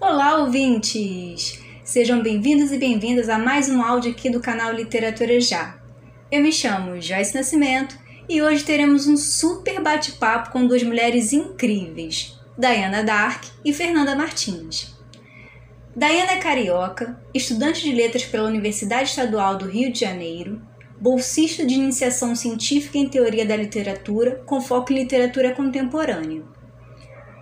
Olá, 0.00 0.36
ouvintes! 0.36 1.58
Sejam 1.82 2.22
bem-vindos 2.22 2.70
e 2.70 2.78
bem-vindas 2.78 3.28
a 3.28 3.36
mais 3.36 3.68
um 3.68 3.82
áudio 3.82 4.12
aqui 4.12 4.30
do 4.30 4.38
canal 4.38 4.72
Literatura 4.72 5.40
Já. 5.40 5.76
Eu 6.30 6.40
me 6.40 6.52
chamo 6.52 7.00
Joyce 7.00 7.34
Nascimento 7.34 7.98
e 8.28 8.40
hoje 8.40 8.62
teremos 8.62 9.08
um 9.08 9.16
super 9.16 9.82
bate-papo 9.82 10.52
com 10.52 10.68
duas 10.68 10.84
mulheres 10.84 11.32
incríveis, 11.32 12.38
Diana 12.56 13.02
Dark 13.02 13.42
e 13.64 13.72
Fernanda 13.72 14.14
Martins. 14.14 14.96
Diana 15.96 16.30
é 16.30 16.36
carioca, 16.36 17.20
estudante 17.34 17.82
de 17.82 17.90
letras 17.90 18.24
pela 18.24 18.46
Universidade 18.46 19.08
Estadual 19.08 19.58
do 19.58 19.66
Rio 19.66 19.92
de 19.92 19.98
Janeiro, 19.98 20.62
bolsista 21.00 21.66
de 21.66 21.74
iniciação 21.74 22.36
científica 22.36 22.98
em 22.98 23.08
teoria 23.08 23.44
da 23.44 23.56
literatura 23.56 24.42
com 24.46 24.60
foco 24.60 24.92
em 24.92 25.00
literatura 25.00 25.52
contemporânea. 25.56 26.44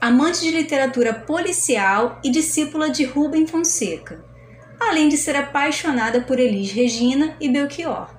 Amante 0.01 0.41
de 0.41 0.51
literatura 0.51 1.15
policial 1.15 2.21
e 2.23 2.31
discípula 2.31 2.91
de 2.91 3.05
Rubem 3.05 3.47
Fonseca, 3.47 4.23
além 4.79 5.09
de 5.09 5.17
ser 5.17 5.35
apaixonada 5.35 6.21
por 6.21 6.39
Elis 6.39 6.71
Regina 6.71 7.35
e 7.41 7.49
Belchior. 7.49 8.15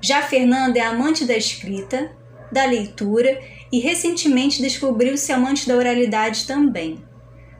Já 0.00 0.22
Fernanda 0.22 0.78
é 0.78 0.82
amante 0.82 1.24
da 1.24 1.36
escrita, 1.36 2.10
da 2.50 2.64
leitura 2.64 3.40
e 3.70 3.78
recentemente 3.78 4.60
descobriu-se 4.60 5.32
amante 5.32 5.68
da 5.68 5.76
oralidade 5.76 6.46
também. 6.46 7.02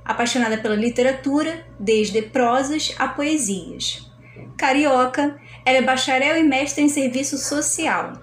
Apaixonada 0.04 0.58
pela 0.58 0.74
literatura, 0.74 1.64
desde 1.78 2.20
prosas 2.22 2.92
a 2.98 3.06
poesias. 3.06 4.10
Carioca, 4.58 5.40
ela 5.64 5.78
é 5.78 5.82
bacharel 5.82 6.36
e 6.36 6.42
mestre 6.42 6.82
em 6.82 6.88
serviço 6.88 7.38
social. 7.38 8.14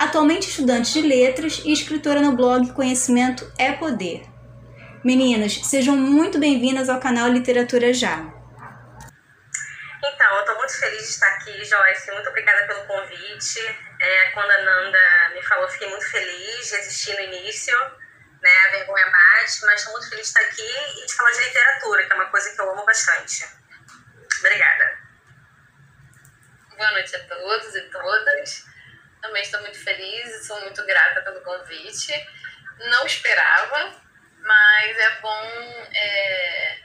Atualmente 0.00 0.48
estudante 0.48 0.94
de 0.94 1.02
letras 1.06 1.60
e 1.62 1.74
escritora 1.74 2.22
no 2.22 2.34
blog 2.34 2.72
Conhecimento 2.72 3.44
é 3.58 3.70
Poder. 3.72 4.22
Meninas, 5.04 5.60
sejam 5.66 5.94
muito 5.94 6.40
bem-vindas 6.40 6.88
ao 6.88 6.98
canal 6.98 7.28
Literatura 7.28 7.92
Já. 7.92 8.16
Então, 10.02 10.36
eu 10.36 10.40
estou 10.40 10.56
muito 10.56 10.80
feliz 10.80 11.02
de 11.02 11.08
estar 11.10 11.26
aqui, 11.34 11.52
Joyce. 11.52 12.12
Muito 12.12 12.30
obrigada 12.30 12.66
pelo 12.66 12.86
convite. 12.86 13.60
É, 14.00 14.30
quando 14.30 14.50
a 14.50 14.62
Nanda 14.62 15.34
me 15.34 15.42
falou, 15.42 15.68
fiquei 15.68 15.90
muito 15.90 16.10
feliz, 16.10 16.72
resisti 16.72 17.12
no 17.12 17.20
início, 17.20 17.78
né? 18.40 18.50
A 18.68 18.70
vergonha 18.70 19.04
bate, 19.04 19.66
mas 19.66 19.80
estou 19.80 19.92
muito 19.92 20.08
feliz 20.08 20.22
de 20.22 20.28
estar 20.28 20.40
aqui 20.40 21.02
e 21.02 21.06
de 21.06 21.14
falar 21.14 21.30
de 21.32 21.44
literatura, 21.44 22.06
que 22.06 22.12
é 22.14 22.16
uma 22.16 22.30
coisa 22.30 22.50
que 22.54 22.58
eu 22.58 22.72
amo 22.72 22.86
bastante. 22.86 23.46
Obrigada. 24.38 24.98
Boa 26.74 26.90
noite 26.92 27.14
a 27.16 27.20
todos 27.28 27.76
e 27.76 27.80
todas. 27.82 28.69
Também 29.20 29.42
estou 29.42 29.60
muito 29.60 29.82
feliz 29.82 30.00
sou 30.50 30.60
muito 30.62 30.84
grata 30.84 31.22
pelo 31.22 31.40
convite. 31.42 32.12
Não 32.78 33.06
esperava, 33.06 33.92
mas 34.42 34.98
é 34.98 35.20
bom 35.20 35.86
é, 35.94 36.78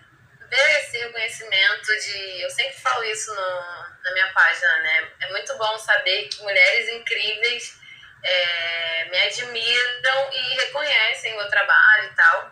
ver 0.50 0.80
esse 0.80 0.97
reconhecimento 1.00 1.88
de. 1.88 2.42
Eu 2.42 2.50
sempre 2.50 2.73
falo 2.73 3.03
isso 3.05 3.33
no, 3.33 4.03
na 4.03 4.14
minha 4.14 4.31
página, 4.33 4.77
né? 4.80 5.09
É 5.22 5.31
muito 5.31 5.58
bom 5.58 5.77
saber 5.80 6.27
que 6.27 6.44
mulheres 6.44 6.89
incríveis 6.89 7.80
é, 8.23 9.09
me 9.09 9.17
admiram 9.17 10.30
e 10.31 10.55
reconhecem 10.55 11.33
o 11.33 11.38
meu 11.38 11.49
trabalho 11.49 12.11
e 12.11 12.16
tal. 12.16 12.52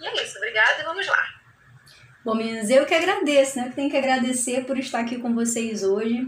E 0.00 0.06
é 0.06 0.22
isso, 0.22 0.36
obrigada 0.36 0.80
e 0.80 0.84
vamos 0.84 1.06
lá. 1.06 1.26
Bom, 2.24 2.34
meninas, 2.34 2.70
eu 2.70 2.84
que 2.86 2.94
agradeço, 2.94 3.58
né? 3.58 3.72
Tenho 3.74 3.90
que 3.90 3.96
agradecer 3.96 4.64
por 4.64 4.78
estar 4.78 5.00
aqui 5.00 5.18
com 5.18 5.34
vocês 5.34 5.82
hoje. 5.82 6.26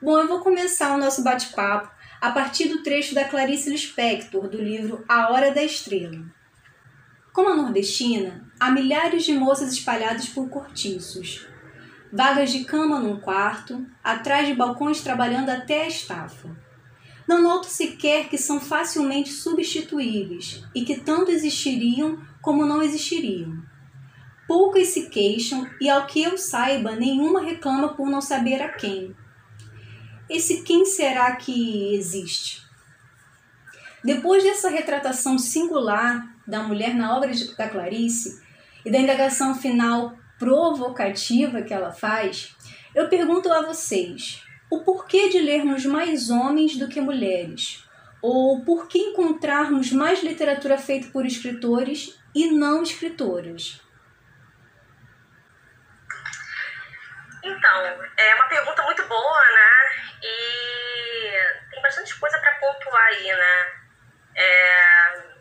Bom, 0.00 0.18
eu 0.18 0.28
vou 0.28 0.40
começar 0.40 0.94
o 0.94 0.98
nosso 0.98 1.24
bate-papo 1.24 2.01
a 2.22 2.30
partir 2.30 2.68
do 2.68 2.84
trecho 2.84 3.16
da 3.16 3.24
Clarice 3.24 3.68
Lispector, 3.68 4.48
do 4.48 4.56
livro 4.56 5.04
A 5.08 5.32
Hora 5.32 5.52
da 5.52 5.60
Estrela. 5.60 6.24
Como 7.32 7.48
a 7.48 7.56
nordestina, 7.56 8.48
há 8.60 8.70
milhares 8.70 9.24
de 9.24 9.32
moças 9.32 9.72
espalhadas 9.72 10.28
por 10.28 10.48
cortiços, 10.48 11.44
vagas 12.12 12.52
de 12.52 12.62
cama 12.62 13.00
num 13.00 13.18
quarto, 13.18 13.84
atrás 14.04 14.46
de 14.46 14.54
balcões 14.54 15.00
trabalhando 15.00 15.50
até 15.50 15.82
a 15.82 15.88
estafa. 15.88 16.48
Não 17.26 17.42
noto 17.42 17.66
sequer 17.66 18.28
que 18.28 18.38
são 18.38 18.60
facilmente 18.60 19.30
substituíveis 19.30 20.62
e 20.72 20.84
que 20.84 21.00
tanto 21.00 21.32
existiriam 21.32 22.24
como 22.40 22.64
não 22.64 22.80
existiriam. 22.80 23.60
Poucas 24.46 24.88
se 24.88 25.08
queixam 25.08 25.68
e, 25.80 25.90
ao 25.90 26.06
que 26.06 26.22
eu 26.22 26.38
saiba, 26.38 26.94
nenhuma 26.94 27.42
reclama 27.42 27.94
por 27.94 28.08
não 28.08 28.20
saber 28.20 28.62
a 28.62 28.68
quem 28.68 29.12
esse 30.28 30.62
quem 30.62 30.84
será 30.84 31.36
que 31.36 31.94
existe? 31.94 32.62
Depois 34.04 34.42
dessa 34.42 34.68
retratação 34.68 35.38
singular 35.38 36.34
da 36.46 36.62
mulher 36.62 36.94
na 36.94 37.16
obra 37.16 37.30
da 37.56 37.68
Clarice 37.68 38.42
e 38.84 38.90
da 38.90 38.98
indagação 38.98 39.54
final 39.54 40.16
provocativa 40.38 41.62
que 41.62 41.72
ela 41.72 41.92
faz, 41.92 42.56
eu 42.94 43.08
pergunto 43.08 43.52
a 43.52 43.62
vocês: 43.62 44.42
o 44.70 44.80
porquê 44.80 45.28
de 45.28 45.38
lermos 45.38 45.84
mais 45.86 46.30
homens 46.30 46.76
do 46.76 46.88
que 46.88 47.00
mulheres? 47.00 47.84
Ou 48.20 48.64
por 48.64 48.86
que 48.86 48.98
encontrarmos 48.98 49.92
mais 49.92 50.22
literatura 50.22 50.78
feita 50.78 51.08
por 51.08 51.26
escritores 51.26 52.18
e 52.34 52.50
não 52.52 52.82
escritoras? 52.82 53.80
Então, 57.44 57.80
é 58.16 58.34
uma 58.36 58.48
pergunta 58.48 58.82
muito 58.84 59.04
boa, 59.08 59.40
né? 59.54 59.71
E 60.22 61.70
tem 61.70 61.82
bastante 61.82 62.18
coisa 62.18 62.38
para 62.38 62.54
pontuar 62.54 63.02
aí, 63.04 63.32
né? 63.32 63.72
É... 64.36 65.32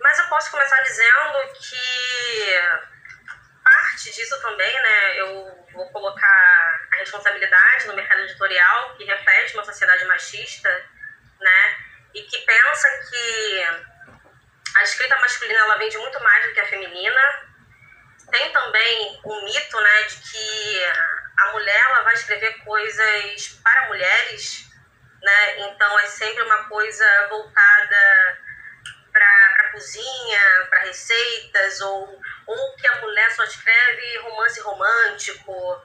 Mas 0.00 0.18
eu 0.18 0.26
posso 0.26 0.50
começar 0.50 0.82
dizendo 0.82 1.52
que 1.54 2.54
parte 3.62 4.12
disso 4.12 4.40
também, 4.42 4.74
né? 4.82 5.20
Eu 5.20 5.66
vou 5.72 5.90
colocar 5.90 6.80
a 6.92 6.96
responsabilidade 6.96 7.86
no 7.86 7.94
mercado 7.94 8.20
editorial, 8.22 8.96
que 8.96 9.04
reflete 9.04 9.54
uma 9.54 9.64
sociedade 9.64 10.04
machista, 10.04 10.68
né? 11.40 11.76
E 12.14 12.22
que 12.22 12.38
pensa 12.38 12.88
que 13.08 13.64
a 14.76 14.82
escrita 14.82 15.18
masculina 15.18 15.60
ela 15.60 15.78
vende 15.78 15.96
muito 15.98 16.20
mais 16.22 16.46
do 16.46 16.52
que 16.52 16.60
a 16.60 16.66
feminina. 16.66 17.20
Tem 18.30 18.52
também 18.52 19.20
o 19.22 19.44
mito, 19.44 19.80
né, 19.80 20.02
de 20.02 20.16
que 20.16 20.80
a 21.38 21.52
mulher 21.52 21.80
ela 21.90 22.02
vai 22.02 22.14
escrever 22.14 22.52
coisas 22.64 23.60
para 23.62 23.88
mulheres, 23.88 24.68
né? 25.22 25.60
Então 25.60 25.98
é 25.98 26.06
sempre 26.06 26.42
uma 26.42 26.64
coisa 26.68 27.06
voltada 27.28 28.38
para 29.12 29.70
cozinha, 29.72 30.66
para 30.70 30.80
receitas, 30.80 31.80
ou, 31.80 32.20
ou 32.46 32.76
que 32.76 32.86
a 32.86 33.00
mulher 33.00 33.30
só 33.32 33.44
escreve 33.44 34.18
romance 34.18 34.60
romântico, 34.60 35.82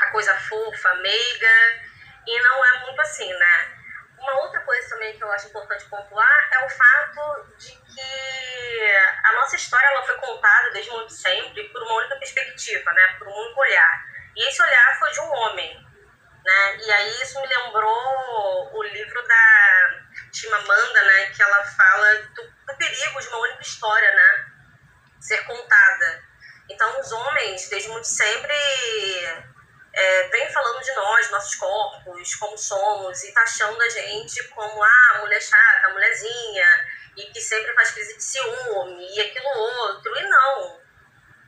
a 0.00 0.06
coisa 0.10 0.34
fofa, 0.36 0.94
meiga, 0.96 1.86
e 2.26 2.42
não 2.42 2.64
é 2.64 2.78
muito 2.80 3.00
assim, 3.00 3.32
né? 3.32 3.76
Uma 4.18 4.42
outra 4.42 4.60
coisa 4.60 4.88
também 4.88 5.16
que 5.16 5.22
eu 5.22 5.32
acho 5.32 5.48
importante 5.48 5.84
pontuar 5.84 6.48
é 6.52 6.64
o 6.64 6.68
fato 6.68 7.56
de 7.58 7.70
que 7.70 8.96
a 9.24 9.32
nossa 9.34 9.56
história 9.56 9.86
ela 9.86 10.02
foi 10.02 10.16
contada 10.16 10.70
desde 10.72 10.90
muito 10.90 11.12
sempre 11.12 11.64
por 11.68 11.82
uma 11.82 11.98
única 11.98 12.16
perspectiva, 12.16 12.92
né? 12.92 13.16
Por 13.18 13.28
um 13.28 13.32
único 13.32 13.60
olhar. 13.60 14.15
E 14.36 14.48
esse 14.48 14.62
olhar 14.62 14.98
foi 14.98 15.10
de 15.10 15.20
um 15.20 15.32
homem. 15.32 15.86
Né? 16.44 16.76
E 16.76 16.92
aí 16.92 17.22
isso 17.22 17.40
me 17.40 17.46
lembrou 17.48 18.70
o 18.74 18.82
livro 18.82 19.26
da 19.26 20.04
Chimamanda, 20.32 21.02
né? 21.02 21.30
que 21.30 21.42
ela 21.42 21.64
fala 21.64 22.14
do, 22.34 22.42
do 22.42 22.76
perigo 22.76 23.20
de 23.20 23.28
uma 23.28 23.38
única 23.38 23.62
história 23.62 24.14
né? 24.14 24.46
ser 25.20 25.38
contada. 25.44 26.22
Então 26.68 27.00
os 27.00 27.10
homens, 27.10 27.68
desde 27.68 27.88
muito 27.88 28.06
sempre, 28.06 28.54
é, 29.92 30.28
vêm 30.28 30.52
falando 30.52 30.82
de 30.82 30.92
nós, 30.94 31.30
nossos 31.30 31.54
corpos, 31.54 32.34
como 32.34 32.58
somos, 32.58 33.24
e 33.24 33.32
taxando 33.32 33.80
a 33.82 33.88
gente 33.88 34.46
como 34.48 34.82
ah, 34.82 35.18
mulher 35.20 35.40
chata, 35.40 35.88
mulherzinha, 35.90 36.66
e 37.16 37.22
que 37.32 37.40
sempre 37.40 37.72
faz 37.74 37.92
crise 37.92 38.16
de 38.16 38.22
ciúme, 38.22 39.16
e 39.16 39.20
aquilo 39.20 39.48
outro, 39.48 40.16
e 40.16 40.22
não, 40.28 40.80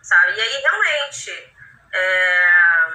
sabe? 0.03 0.39
E 0.39 0.41
aí 0.41 0.63
realmente 0.63 1.58
é, 1.93 2.93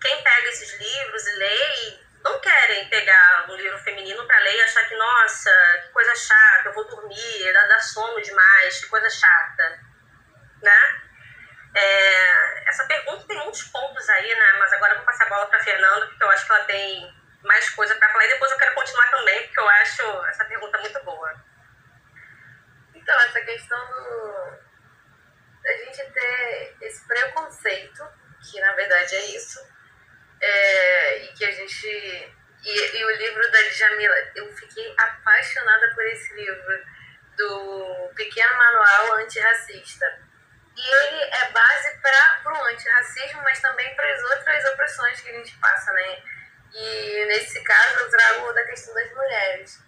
quem 0.00 0.22
pega 0.22 0.48
esses 0.48 0.78
livros 0.78 1.26
e 1.26 1.36
lê 1.36 2.06
não 2.22 2.40
querem 2.40 2.88
pegar 2.88 3.46
um 3.48 3.54
livro 3.54 3.78
feminino 3.78 4.26
para 4.26 4.38
ler 4.40 4.56
e 4.56 4.62
achar 4.62 4.84
que, 4.88 4.96
nossa, 4.96 5.50
que 5.82 5.88
coisa 5.90 6.14
chata, 6.14 6.68
eu 6.68 6.72
vou 6.72 6.84
dormir, 6.88 7.52
dá, 7.52 7.66
dá 7.66 7.78
sono 7.80 8.20
demais, 8.20 8.80
que 8.80 8.88
coisa 8.88 9.08
chata, 9.08 9.80
né? 10.62 11.02
É, 11.74 12.68
essa 12.68 12.84
pergunta 12.86 13.26
tem 13.28 13.36
muitos 13.38 13.62
pontos 13.64 14.08
aí, 14.08 14.34
né? 14.34 14.52
Mas 14.58 14.72
agora 14.72 14.92
eu 14.92 14.96
vou 14.96 15.06
passar 15.06 15.26
a 15.26 15.28
bola 15.28 15.46
para 15.46 15.62
Fernanda, 15.62 16.06
porque 16.06 16.24
eu 16.24 16.30
acho 16.30 16.46
que 16.46 16.52
ela 16.52 16.64
tem 16.64 17.14
mais 17.44 17.70
coisa 17.70 17.94
para 17.94 18.08
falar 18.08 18.24
e 18.24 18.28
depois 18.28 18.50
eu 18.50 18.58
quero 18.58 18.74
continuar 18.74 19.10
também, 19.10 19.42
porque 19.44 19.60
eu 19.60 19.68
acho 19.68 20.02
essa 20.26 20.44
pergunta 20.46 20.78
muito 20.78 21.04
boa. 21.04 21.34
Então, 22.94 23.20
essa 23.20 23.40
questão 23.42 23.78
do, 23.86 24.58
gente 25.96 26.12
ter 26.12 26.76
esse 26.82 27.06
preconceito, 27.06 28.06
que 28.42 28.60
na 28.60 28.72
verdade 28.74 29.14
é 29.14 29.24
isso, 29.36 29.60
é, 30.40 31.24
e 31.24 31.28
que 31.32 31.44
a 31.44 31.50
gente. 31.50 31.86
E, 32.64 32.96
e, 32.98 33.04
o 33.04 33.10
livro 33.16 33.50
da 33.50 33.62
Djamila, 33.62 34.16
eu 34.34 34.52
fiquei 34.56 34.92
apaixonada 34.98 35.92
por 35.94 36.04
esse 36.04 36.34
livro, 36.34 36.84
do 37.36 38.10
Pequeno 38.16 38.56
Manual 38.56 39.16
Antirracista. 39.18 40.06
e 40.76 40.80
ele 40.80 41.22
é 41.22 41.50
base 41.52 42.00
para 42.00 42.52
o 42.52 42.64
antirracismo, 42.64 43.42
mas 43.42 43.60
também 43.60 43.94
para 43.94 44.12
as 44.12 44.22
outras 44.24 44.64
opressões 44.72 45.20
que 45.20 45.30
a 45.30 45.32
gente 45.32 45.56
passa, 45.58 45.92
né? 45.92 46.22
E 46.72 47.24
nesse 47.26 47.62
caso 47.62 48.00
eu 48.00 48.10
trago 48.10 48.52
da 48.52 48.64
questão 48.64 48.94
das 48.94 49.10
mulheres, 49.12 49.78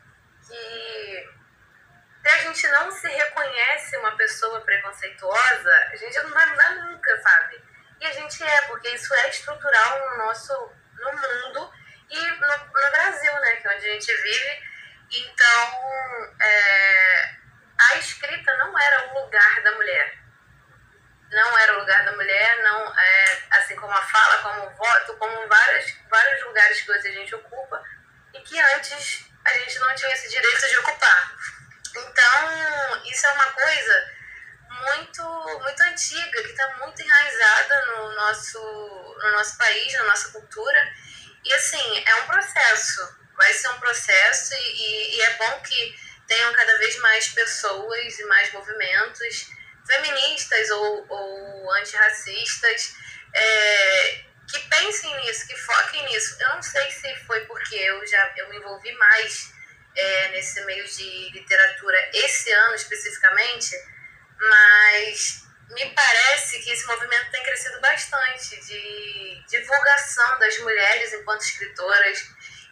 que 0.46 1.37
se 2.28 2.34
a 2.34 2.38
gente 2.42 2.68
não 2.68 2.90
se 2.90 3.08
reconhece 3.08 3.96
uma 3.96 4.14
pessoa 4.14 4.60
preconceituosa, 4.60 5.72
a 5.90 5.96
gente 5.96 6.18
não 6.20 6.30
vai 6.30 6.44
mudar 6.44 6.74
nunca, 6.74 7.22
sabe? 7.22 7.64
E 7.98 8.06
a 8.06 8.12
gente 8.12 8.42
é, 8.44 8.62
porque 8.62 8.88
isso 8.90 9.14
é 9.14 9.30
estrutural 9.30 10.10
no 10.10 10.18
nosso 10.18 10.52
no 10.98 11.10
mundo 11.10 11.72
e 12.10 12.18
no, 12.18 12.58
no 12.58 12.90
Brasil, 12.90 13.32
né? 13.32 13.52
Que 13.56 13.68
é 13.68 13.74
onde 13.74 13.88
a 13.88 13.92
gente 13.92 14.14
vive. 14.22 14.62
Então, 15.10 16.34
é, 16.38 17.34
a 17.92 17.96
escrita 17.96 18.54
não 18.58 18.78
era 18.78 19.08
o 19.08 19.24
lugar 19.24 19.62
da 19.62 19.72
mulher. 19.72 20.18
Não 21.30 21.58
era 21.58 21.76
o 21.76 21.80
lugar 21.80 22.04
da 22.04 22.12
mulher, 22.12 22.62
não 22.62 22.98
é, 22.98 23.42
assim 23.52 23.76
como 23.76 23.92
a 23.92 24.02
fala, 24.02 24.42
como 24.42 24.66
o 24.66 24.76
voto, 24.76 25.16
como 25.16 25.48
vários, 25.48 25.94
vários 26.10 26.44
lugares 26.44 26.82
que 26.82 26.92
hoje 26.92 27.08
a 27.08 27.12
gente 27.12 27.34
ocupa 27.34 27.82
e 28.34 28.40
que 28.40 28.60
antes 28.74 29.30
a 29.46 29.52
gente 29.54 29.78
não 29.78 29.94
tinha 29.94 30.12
esse 30.12 30.28
direito 30.28 30.68
de 30.68 30.76
ocupar. 30.76 31.57
Então, 31.96 33.04
isso 33.04 33.26
é 33.26 33.32
uma 33.32 33.52
coisa 33.52 34.18
muito, 34.68 35.22
muito 35.60 35.82
antiga, 35.82 36.42
que 36.42 36.50
está 36.50 36.76
muito 36.78 37.02
enraizada 37.02 37.86
no 37.86 38.14
nosso, 38.14 38.58
no 38.58 39.32
nosso 39.32 39.56
país, 39.56 39.92
na 39.94 40.04
nossa 40.04 40.28
cultura. 40.30 40.92
E 41.44 41.52
assim, 41.54 42.04
é 42.04 42.14
um 42.16 42.26
processo, 42.26 43.16
vai 43.36 43.52
ser 43.52 43.68
um 43.68 43.78
processo 43.80 44.54
e, 44.54 45.16
e 45.16 45.22
é 45.22 45.30
bom 45.36 45.60
que 45.62 45.98
tenham 46.26 46.52
cada 46.52 46.78
vez 46.78 46.96
mais 46.98 47.28
pessoas 47.28 48.18
e 48.18 48.24
mais 48.26 48.52
movimentos 48.52 49.48
feministas 49.86 50.70
ou, 50.70 51.06
ou 51.08 51.72
antirracistas 51.72 52.94
é, 53.32 54.24
que 54.50 54.58
pensem 54.68 55.14
nisso, 55.20 55.46
que 55.46 55.56
foquem 55.56 56.04
nisso. 56.06 56.36
Eu 56.40 56.48
não 56.50 56.62
sei 56.62 56.90
se 56.90 57.16
foi 57.26 57.40
porque 57.46 57.74
eu 57.74 58.06
já 58.06 58.32
eu 58.36 58.48
me 58.50 58.58
envolvi 58.58 58.92
mais 58.92 59.52
é, 59.96 60.28
nesse 60.28 60.64
meio 60.64 60.86
de 60.86 61.30
literatura 61.30 62.10
esse 62.14 62.50
ano 62.52 62.74
especificamente, 62.74 63.76
mas 64.38 65.42
me 65.70 65.90
parece 65.90 66.60
que 66.60 66.70
esse 66.70 66.86
movimento 66.86 67.30
tem 67.30 67.42
crescido 67.42 67.80
bastante 67.80 68.56
de 68.64 69.44
divulgação 69.48 70.38
das 70.38 70.58
mulheres 70.58 71.12
enquanto 71.12 71.42
escritoras, 71.42 72.24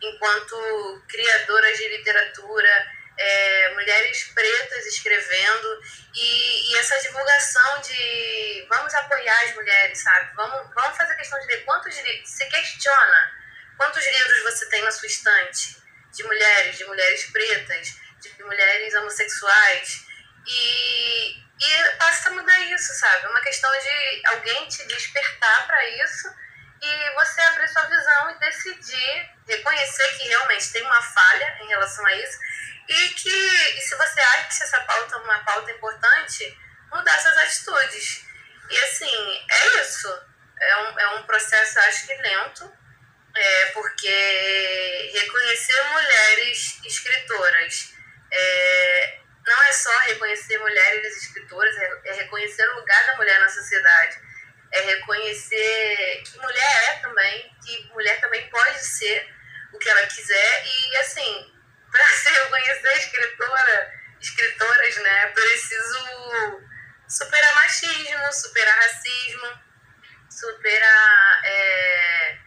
enquanto 0.03 1.05
criadoras 1.09 1.77
de 1.79 1.89
literatura, 1.89 2.87
é, 3.19 3.75
mulheres 3.75 4.25
pretas 4.35 4.87
escrevendo 4.87 5.81
e, 6.15 6.73
e, 6.73 6.77
essa 6.77 6.99
divulgação 7.01 7.81
de 7.81 8.67
vamos 8.69 8.95
apoiar 8.95 9.45
as 9.45 9.55
mulheres, 9.55 10.03
sabe? 10.03 10.35
Vamos, 10.35 10.75
vamos 10.75 10.97
fazer 10.97 11.15
questão 11.17 11.39
de 11.41 11.47
ler 11.47 11.65
quantos 11.65 11.97
livros, 11.99 12.31
se 12.31 12.47
questiona 12.47 13.33
quantos 13.77 14.05
livros 14.05 14.43
você 14.43 14.67
tem 14.69 14.83
na 14.83 14.91
sua 14.91 15.07
estante 15.07 15.86
de 16.17 16.25
mulheres, 16.25 16.79
de 16.79 16.85
mulheres 16.85 17.31
pretas, 17.31 17.95
de 18.21 18.43
mulheres 18.43 18.95
homossexuais 18.95 20.07
e 20.47 21.47
e 21.59 21.97
basta 21.97 22.31
mudar 22.31 22.61
isso, 22.61 22.93
sabe? 22.99 23.25
É 23.25 23.29
uma 23.31 23.41
questão 23.41 23.71
de 23.79 24.27
alguém 24.27 24.69
te 24.69 24.87
despertar 24.87 25.67
para 25.67 25.89
isso 25.89 26.29
e 26.83 27.15
você 27.15 27.41
abrir 27.41 27.67
sua 27.69 27.83
visão 27.85 28.31
e 28.31 28.39
decidir, 28.39 29.31
reconhecer 29.49 30.19
que 30.19 30.29
realmente 30.29 30.71
tem 30.71 30.83
uma 30.83 31.01
falha 31.01 31.59
em 31.63 31.69
relação 31.69 32.05
a 32.05 32.15
isso 32.15 32.39
e 32.89 33.09
que 33.09 33.31
e 33.31 33.81
se 33.81 33.97
você 33.97 34.21
acha 34.21 34.65
essa 34.65 34.81
pauta 34.83 35.17
é 35.17 35.19
uma 35.19 35.45
pauta 35.45 35.71
importante, 35.71 36.59
mudar 36.93 37.19
suas 37.21 37.37
atitudes. 37.39 38.25
E 38.71 38.79
assim, 38.79 39.45
é 39.51 39.81
isso. 39.81 40.09
É 40.59 40.77
um, 40.79 41.01
é 41.01 41.09
um 41.17 41.23
processo, 41.25 41.79
acho 41.81 42.07
que 42.07 42.15
lento, 42.15 42.73
é, 43.37 43.67
porque 43.67 45.11
reconhecer 45.13 45.83
mulheres 45.91 46.81
escritoras 46.85 47.95
é, 48.33 49.19
não 49.47 49.63
é 49.63 49.73
só 49.73 49.97
reconhecer 50.01 50.59
mulheres 50.59 51.17
escritoras, 51.17 51.77
é, 51.77 52.01
é 52.07 52.13
reconhecer 52.15 52.69
o 52.69 52.77
lugar 52.77 53.07
da 53.07 53.17
mulher 53.17 53.41
na 53.41 53.49
sociedade, 53.49 54.19
é 54.73 54.81
reconhecer 54.81 56.23
que 56.25 56.39
mulher 56.39 56.85
é 56.89 56.99
também, 56.99 57.57
que 57.65 57.89
mulher 57.93 58.21
também 58.21 58.49
pode 58.51 58.85
ser 58.85 59.29
o 59.73 59.79
que 59.79 59.89
ela 59.89 60.07
quiser. 60.07 60.67
E 60.67 60.97
assim, 60.97 61.55
para 61.93 62.05
se 62.05 62.31
reconhecer 62.31 62.97
escritora, 62.99 63.93
escritoras, 64.21 64.97
né, 64.97 65.27
preciso 65.29 66.63
superar 67.09 67.55
machismo, 67.55 68.33
superar 68.33 68.77
racismo, 68.77 69.61
superar 70.29 71.41
é, 71.45 72.39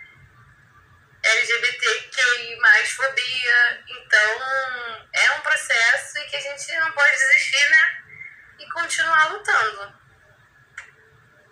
LGBTQI 1.23 2.55
mais 2.57 2.91
fobia. 2.91 3.83
Então, 3.87 4.41
é 5.13 5.31
um 5.31 5.41
processo 5.41 6.17
e 6.19 6.27
que 6.27 6.35
a 6.35 6.41
gente 6.41 6.77
não 6.77 6.91
pode 6.91 7.11
desistir, 7.11 7.69
né? 7.69 8.03
E 8.59 8.69
continuar 8.69 9.31
lutando. 9.31 9.93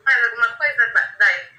Mais 0.04 0.24
alguma 0.26 0.58
coisa, 0.58 0.94
Dai? 1.20 1.50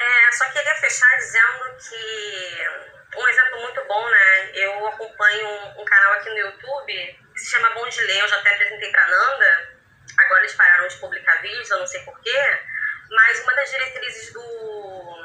É, 0.00 0.32
só 0.32 0.50
queria 0.50 0.74
fechar 0.76 1.16
dizendo 1.18 1.76
que 1.76 2.90
um 3.16 3.28
exemplo 3.28 3.60
muito 3.60 3.84
bom, 3.84 4.08
né? 4.08 4.50
Eu 4.54 4.86
acompanho 4.88 5.46
um, 5.46 5.82
um 5.82 5.84
canal 5.84 6.14
aqui 6.14 6.30
no 6.30 6.38
YouTube 6.38 7.20
que 7.34 7.40
se 7.40 7.50
chama 7.50 7.70
Bom 7.70 7.88
de 7.88 8.00
Ler, 8.02 8.20
eu 8.20 8.28
já 8.28 8.36
até 8.38 8.54
apresentei 8.54 8.90
pra 8.90 9.06
Nanda. 9.08 9.80
Agora 10.18 10.40
eles 10.40 10.54
pararam 10.54 10.88
de 10.88 10.96
publicar 10.96 11.40
vídeos, 11.42 11.70
eu 11.70 11.78
não 11.78 11.86
sei 11.86 12.00
porquê. 12.02 12.60
Mas 13.10 13.40
uma 13.40 13.54
das 13.54 13.70
diretrizes 13.70 14.32
do, 14.32 15.19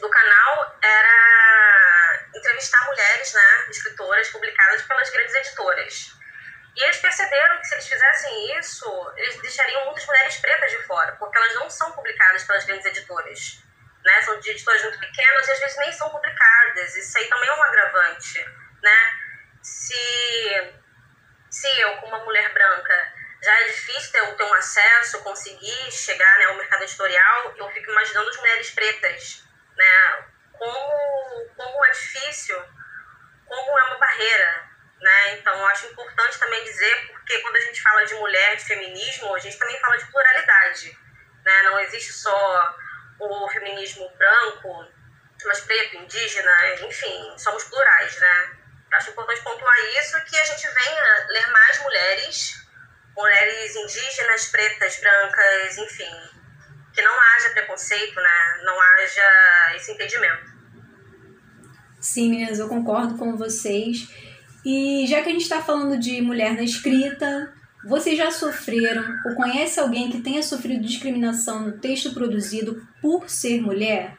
do 0.00 0.10
canal 0.10 0.78
era 0.82 2.26
entrevistar 2.34 2.84
mulheres, 2.86 3.32
né, 3.32 3.66
escritoras 3.70 4.28
publicadas 4.28 4.82
pelas 4.82 5.10
grandes 5.10 5.34
editoras. 5.34 6.16
E 6.76 6.84
eles 6.84 6.98
perceberam 6.98 7.58
que 7.58 7.66
se 7.66 7.74
eles 7.74 7.88
fizessem 7.88 8.58
isso, 8.58 9.12
eles 9.16 9.40
deixariam 9.40 9.84
muitas 9.86 10.04
mulheres 10.04 10.36
pretas 10.36 10.70
de 10.70 10.82
fora, 10.84 11.12
porque 11.12 11.38
elas 11.38 11.54
não 11.54 11.70
são 11.70 11.92
publicadas 11.92 12.44
pelas 12.44 12.64
grandes 12.64 12.84
editoras. 12.84 13.62
Né? 14.04 14.22
São 14.22 14.38
de 14.38 14.50
editoras 14.50 14.82
muito 14.82 14.98
pequenas 14.98 15.48
e 15.48 15.52
às 15.52 15.58
vezes 15.60 15.76
nem 15.78 15.92
são 15.92 16.10
publicadas. 16.10 16.94
Isso 16.94 17.16
aí 17.18 17.26
também 17.28 17.48
é 17.48 17.54
um 17.54 17.62
agravante. 17.62 18.44
Né? 18.82 18.98
Se, 19.62 20.74
se 21.50 21.80
eu, 21.80 21.96
como 21.96 22.14
uma 22.14 22.24
mulher 22.24 22.52
branca, 22.52 23.12
já 23.42 23.60
é 23.60 23.64
difícil 23.64 24.12
ter, 24.12 24.36
ter 24.36 24.44
um 24.44 24.54
acesso, 24.54 25.22
conseguir 25.22 25.90
chegar 25.90 26.38
né, 26.38 26.44
ao 26.44 26.56
mercado 26.56 26.82
editorial, 26.82 27.54
eu 27.56 27.70
fico 27.70 27.90
imaginando 27.90 28.28
as 28.28 28.36
mulheres 28.36 28.70
pretas 28.70 29.45
né? 29.76 30.24
Como, 30.52 31.48
como 31.54 31.84
é 31.84 31.90
difícil, 31.90 32.62
como 33.46 33.78
é 33.78 33.82
uma 33.84 33.98
barreira, 33.98 34.68
né? 35.00 35.34
Então, 35.34 35.54
eu 35.54 35.66
acho 35.66 35.86
importante 35.86 36.38
também 36.38 36.64
dizer, 36.64 37.06
porque 37.08 37.38
quando 37.40 37.56
a 37.56 37.60
gente 37.60 37.82
fala 37.82 38.04
de 38.04 38.14
mulher, 38.14 38.56
de 38.56 38.64
feminismo, 38.64 39.34
a 39.34 39.38
gente 39.38 39.58
também 39.58 39.78
fala 39.80 39.98
de 39.98 40.06
pluralidade, 40.06 40.98
né? 41.44 41.62
Não 41.62 41.78
existe 41.80 42.12
só 42.12 42.76
o 43.18 43.48
feminismo 43.48 44.08
branco, 44.16 44.88
mas 45.44 45.60
preto, 45.60 45.96
indígena, 45.96 46.74
enfim, 46.82 47.34
somos 47.38 47.64
plurais, 47.64 48.18
né? 48.18 48.56
Acho 48.92 49.10
importante 49.10 49.42
pontuar 49.42 49.78
isso, 49.98 50.24
que 50.24 50.36
a 50.38 50.44
gente 50.44 50.66
venha 50.68 51.26
ler 51.28 51.46
mais 51.48 51.78
mulheres, 51.80 52.66
mulheres 53.14 53.76
indígenas, 53.76 54.48
pretas, 54.48 54.98
brancas, 55.00 55.78
enfim, 55.78 56.35
que 56.96 57.02
não 57.02 57.12
haja 57.12 57.50
preconceito, 57.50 58.16
né? 58.16 58.62
Não 58.64 58.74
haja 58.80 59.76
esse 59.76 59.92
impedimento. 59.92 60.56
Sim, 62.00 62.30
meninas, 62.30 62.58
eu 62.58 62.68
concordo 62.68 63.18
com 63.18 63.36
vocês. 63.36 64.08
E 64.64 65.06
já 65.06 65.22
que 65.22 65.28
a 65.28 65.32
gente 65.32 65.42
está 65.42 65.62
falando 65.62 65.98
de 65.98 66.22
mulher 66.22 66.54
na 66.54 66.62
escrita, 66.62 67.52
vocês 67.86 68.16
já 68.16 68.30
sofreram 68.30 69.04
ou 69.26 69.34
conhece 69.34 69.78
alguém 69.78 70.10
que 70.10 70.22
tenha 70.22 70.42
sofrido 70.42 70.82
discriminação 70.82 71.60
no 71.60 71.78
texto 71.78 72.14
produzido 72.14 72.82
por 73.02 73.28
ser 73.28 73.60
mulher? 73.60 74.16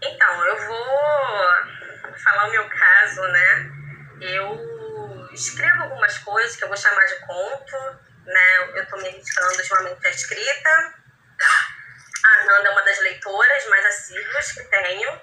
Então, 0.00 0.46
eu 0.46 0.56
vou 0.68 2.16
falar 2.22 2.46
o 2.46 2.50
meu 2.52 2.68
caso, 2.68 3.20
né? 3.22 3.70
Eu 4.20 5.28
escrevo 5.32 5.82
algumas 5.82 6.16
coisas 6.18 6.54
que 6.54 6.62
eu 6.62 6.68
vou 6.68 6.76
chamar 6.76 7.04
de 7.04 7.18
conto, 7.26 7.76
né? 8.26 8.56
Eu 8.74 8.82
estou 8.82 8.98
me 8.98 9.10
dedicando 9.10 9.56
ultimamente 9.56 10.06
à 10.06 10.10
escrita. 10.10 10.94
A 12.24 12.44
Nanda 12.44 12.68
é 12.68 12.70
uma 12.70 12.82
das 12.82 12.98
leitoras 13.00 13.66
mais 13.66 13.86
assíduas 13.86 14.52
que 14.52 14.64
tenho. 14.64 15.20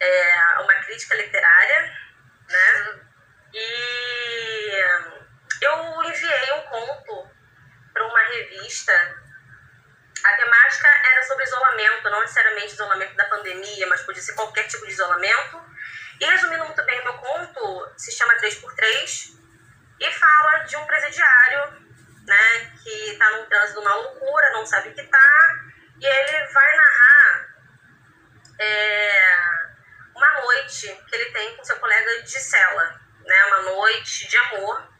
É 0.00 0.60
uma 0.60 0.74
crítica 0.84 1.14
literária, 1.14 1.98
né? 2.48 3.00
E 3.54 4.84
eu 5.62 6.04
enviei 6.04 6.52
um 6.52 6.62
conto 6.62 7.30
para 7.92 8.04
uma 8.04 8.22
revista. 8.24 8.92
A 10.24 10.36
temática 10.36 10.88
era 11.12 11.22
sobre 11.22 11.44
isolamento, 11.44 12.10
não 12.10 12.20
necessariamente 12.20 12.74
isolamento 12.74 13.14
da 13.14 13.24
pandemia, 13.26 13.86
mas 13.86 14.02
podia 14.02 14.20
ser 14.20 14.34
qualquer 14.34 14.66
tipo 14.66 14.84
de 14.84 14.92
isolamento. 14.92 15.64
E 16.20 16.24
resumindo 16.26 16.64
muito 16.64 16.82
bem, 16.84 17.02
meu 17.04 17.14
conto 17.14 17.94
se 17.96 18.12
chama 18.12 18.34
3x3 18.36 19.36
e 20.00 20.12
fala 20.12 20.58
de 20.64 20.76
um 20.76 20.84
presidiário 20.84 21.85
né, 22.26 22.72
que 22.82 23.16
tá 23.16 23.30
num 23.32 23.46
trânsito, 23.46 23.80
uma 23.80 23.94
loucura, 23.94 24.50
não 24.50 24.66
sabe 24.66 24.88
o 24.88 24.94
que 24.94 25.02
tá, 25.02 25.50
e 26.00 26.06
ele 26.06 26.46
vai 26.52 26.76
narrar 26.76 27.56
é, 28.58 29.36
uma 30.14 30.40
noite 30.40 30.88
que 31.08 31.14
ele 31.14 31.30
tem 31.30 31.56
com 31.56 31.64
seu 31.64 31.78
colega 31.78 32.22
de 32.22 32.40
cela, 32.40 33.00
né? 33.24 33.44
Uma 33.46 33.62
noite 33.62 34.28
de 34.28 34.36
amor. 34.36 34.96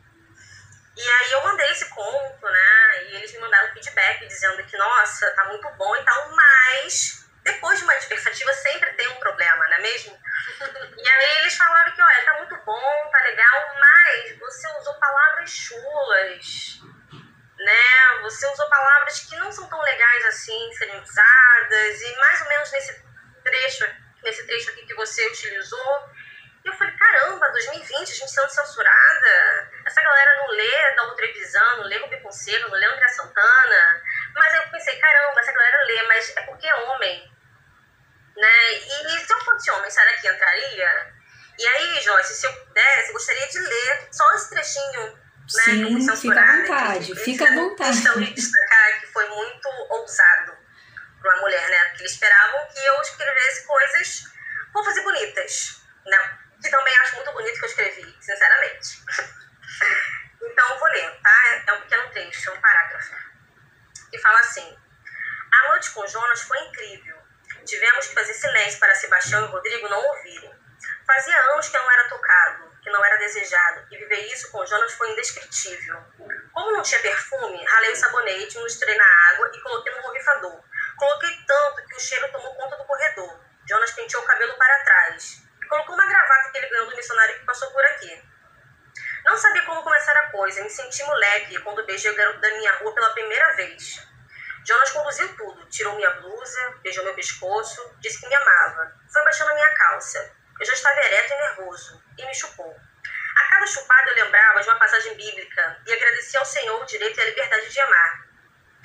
E 0.96 1.12
aí 1.12 1.32
eu 1.32 1.42
mandei 1.42 1.70
esse 1.70 1.88
conto, 1.90 2.46
né? 2.46 3.04
E 3.04 3.16
eles 3.16 3.32
me 3.32 3.40
mandaram 3.40 3.72
feedback 3.72 4.26
dizendo 4.26 4.64
que, 4.64 4.76
nossa, 4.76 5.30
tá 5.32 5.44
muito 5.44 5.68
bom 5.72 5.94
e 5.96 6.04
tal, 6.04 6.30
mas 6.30 7.26
depois 7.42 7.78
de 7.78 7.84
uma 7.84 7.94
expectativa 7.96 8.52
sempre 8.54 8.92
tem 8.94 9.08
um 9.08 9.16
problema, 9.16 9.68
não 9.68 9.76
é 9.76 9.80
mesmo? 9.80 10.18
e 10.96 11.08
aí 11.08 11.38
eles 11.38 11.56
falaram 11.56 11.92
que, 11.92 12.02
olha, 12.02 12.24
tá 12.24 12.34
muito 12.38 12.56
bom, 12.64 13.10
tá 13.10 13.20
legal, 13.20 13.74
mas 13.78 14.38
você 14.38 14.68
usou 14.78 14.94
palavras 14.94 15.50
chulas, 15.50 16.80
né? 17.66 18.20
Você 18.22 18.46
usou 18.46 18.68
palavras 18.68 19.18
que 19.20 19.36
não 19.36 19.50
são 19.50 19.68
tão 19.68 19.80
legais 19.82 20.24
assim 20.26 20.72
serem 20.74 21.02
usadas, 21.02 22.00
e 22.00 22.16
mais 22.16 22.40
ou 22.42 22.48
menos 22.48 22.70
nesse 22.70 23.04
trecho, 23.42 23.84
nesse 24.22 24.46
trecho 24.46 24.70
aqui 24.70 24.86
que 24.86 24.94
você 24.94 25.26
utilizou. 25.26 26.10
E 26.64 26.68
eu 26.68 26.72
falei, 26.74 26.96
caramba, 26.96 27.50
2020, 27.50 27.92
a 27.92 28.14
gente 28.14 28.30
sendo 28.30 28.50
censurada, 28.50 29.70
essa 29.84 30.00
galera 30.00 30.36
não 30.36 30.48
lê 30.48 30.94
da 30.94 31.14
Trevisan, 31.14 31.76
não 31.78 31.84
lê 31.84 31.98
Rubi 31.98 32.20
Fonseca, 32.22 32.68
não 32.68 32.78
lê 32.78 32.86
André 32.86 33.08
Santana. 33.08 34.02
Mas 34.34 34.54
eu 34.54 34.70
pensei, 34.70 34.96
caramba, 35.00 35.40
essa 35.40 35.52
galera 35.52 35.84
lê, 35.86 36.02
mas 36.04 36.36
é 36.36 36.42
porque 36.42 36.68
é 36.68 36.74
homem. 36.74 37.32
Né? 38.36 38.72
E, 38.74 39.06
e 39.06 39.26
se 39.26 39.32
eu 39.32 39.40
fosse 39.40 39.70
homem, 39.72 39.90
será 39.90 40.12
que 40.14 40.28
entraria? 40.28 41.14
E 41.58 41.66
aí, 41.66 42.00
Joyce, 42.00 42.34
se 42.34 42.46
eu 42.46 42.52
pudesse, 42.52 43.08
eu 43.08 43.12
gostaria 43.14 43.48
de 43.48 43.58
ler 43.58 44.08
só 44.12 44.34
esse 44.34 44.50
trechinho 44.50 45.25
né, 45.54 45.62
Sim, 45.64 46.16
fica 46.16 46.40
à 46.40 46.56
vontade, 46.56 47.14
fica 47.14 47.44
à 47.48 47.54
vontade. 47.54 47.92
questão 47.92 48.20
de 48.20 48.34
destacar 48.34 49.00
que 49.00 49.06
foi 49.06 49.28
muito 49.28 49.68
ousado 49.90 50.56
para 51.20 51.34
uma 51.34 51.42
mulher, 51.42 51.70
né? 51.70 51.84
Porque 51.86 52.02
eles 52.02 52.12
esperavam 52.12 52.66
que 52.68 52.84
eu 52.84 53.00
escrevesse 53.00 53.64
coisas 53.64 54.24
fofas 54.72 54.96
e 54.96 55.02
bonitas, 55.02 55.80
né? 56.04 56.38
Que 56.60 56.68
também 56.68 56.96
acho 56.98 57.16
muito 57.16 57.32
bonito 57.32 57.58
que 57.58 57.64
eu 57.64 57.68
escrevi, 57.68 58.16
sinceramente. 58.20 59.02
então, 60.42 60.78
vou 60.78 60.88
ler, 60.88 61.20
tá? 61.22 61.62
É 61.66 61.72
um 61.74 61.80
pequeno 61.82 62.10
trecho, 62.10 62.50
é 62.50 62.52
um 62.52 62.60
parágrafo. 62.60 63.14
Que 64.10 64.18
fala 64.18 64.40
assim: 64.40 64.76
A 65.52 65.68
noite 65.68 65.90
com 65.90 66.06
Jonas 66.06 66.42
foi 66.42 66.58
incrível. 66.58 67.16
Tivemos 67.64 68.06
que 68.06 68.14
fazer 68.14 68.34
silêncio 68.34 68.78
para 68.78 68.94
Sebastião 68.94 69.44
e 69.44 69.48
Rodrigo 69.48 69.88
não 69.88 69.98
ouvirem. 69.98 70.54
Fazia 71.06 71.40
anos 71.52 71.68
que 71.68 71.76
não 71.76 71.90
era 71.90 72.08
tocado, 72.08 72.65
que 72.86 72.92
não 72.92 73.04
era 73.04 73.16
desejado, 73.16 73.84
e 73.90 73.98
viver 73.98 74.32
isso 74.32 74.48
com 74.52 74.64
Jonas 74.64 74.92
foi 74.92 75.10
indescritível. 75.10 76.04
Como 76.52 76.70
não 76.70 76.82
tinha 76.82 77.00
perfume, 77.00 77.64
ralei 77.64 77.90
o 77.90 77.96
sabonete, 77.96 78.62
misturei 78.62 78.96
na 78.96 79.04
água 79.32 79.50
e 79.52 79.60
coloquei 79.60 79.92
no 79.92 80.02
borrifador. 80.02 80.62
Coloquei 80.96 81.36
tanto 81.48 81.84
que 81.84 81.96
o 81.96 81.98
cheiro 81.98 82.30
tomou 82.30 82.54
conta 82.54 82.76
do 82.76 82.84
corredor. 82.84 83.40
Jonas 83.68 83.90
penteou 83.90 84.22
o 84.22 84.26
cabelo 84.26 84.56
para 84.56 84.84
trás. 84.84 85.42
Colocou 85.68 85.96
uma 85.96 86.06
gravata 86.06 86.52
que 86.52 86.58
ele 86.58 86.68
ganhou 86.68 86.88
do 86.88 86.94
missionário 86.94 87.40
que 87.40 87.44
passou 87.44 87.68
por 87.72 87.84
aqui. 87.86 88.22
Não 89.24 89.36
sabia 89.36 89.64
como 89.64 89.82
começar 89.82 90.16
a 90.18 90.30
coisa, 90.30 90.62
me 90.62 90.70
senti 90.70 91.02
moleque 91.02 91.60
quando 91.62 91.84
beijei 91.84 92.12
o 92.12 92.14
garoto 92.14 92.40
da 92.40 92.50
minha 92.50 92.72
rua 92.76 92.94
pela 92.94 93.10
primeira 93.14 93.56
vez. 93.56 94.00
Jonas 94.64 94.92
conduziu 94.92 95.36
tudo, 95.36 95.66
tirou 95.66 95.96
minha 95.96 96.10
blusa, 96.20 96.78
beijou 96.84 97.02
meu 97.02 97.14
pescoço, 97.14 97.96
disse 97.98 98.20
que 98.20 98.28
me 98.28 98.34
amava. 98.36 98.94
Foi 99.12 99.24
baixando 99.24 99.50
a 99.50 99.54
minha 99.54 99.74
calça. 99.74 100.35
Eu 100.58 100.66
já 100.66 100.72
estava 100.72 101.00
ereto 101.00 101.32
e 101.32 101.36
nervoso, 101.36 102.02
e 102.18 102.26
me 102.26 102.34
chupou. 102.34 102.74
A 103.36 103.50
cada 103.50 103.66
chupada 103.66 104.10
eu 104.10 104.24
lembrava 104.24 104.62
de 104.62 104.68
uma 104.68 104.78
passagem 104.78 105.14
bíblica 105.14 105.82
e 105.86 105.92
agradecia 105.92 106.40
ao 106.40 106.46
Senhor 106.46 106.82
o 106.82 106.86
direito 106.86 107.18
e 107.18 107.22
a 107.22 107.26
liberdade 107.26 107.68
de 107.68 107.80
amar. 107.80 108.26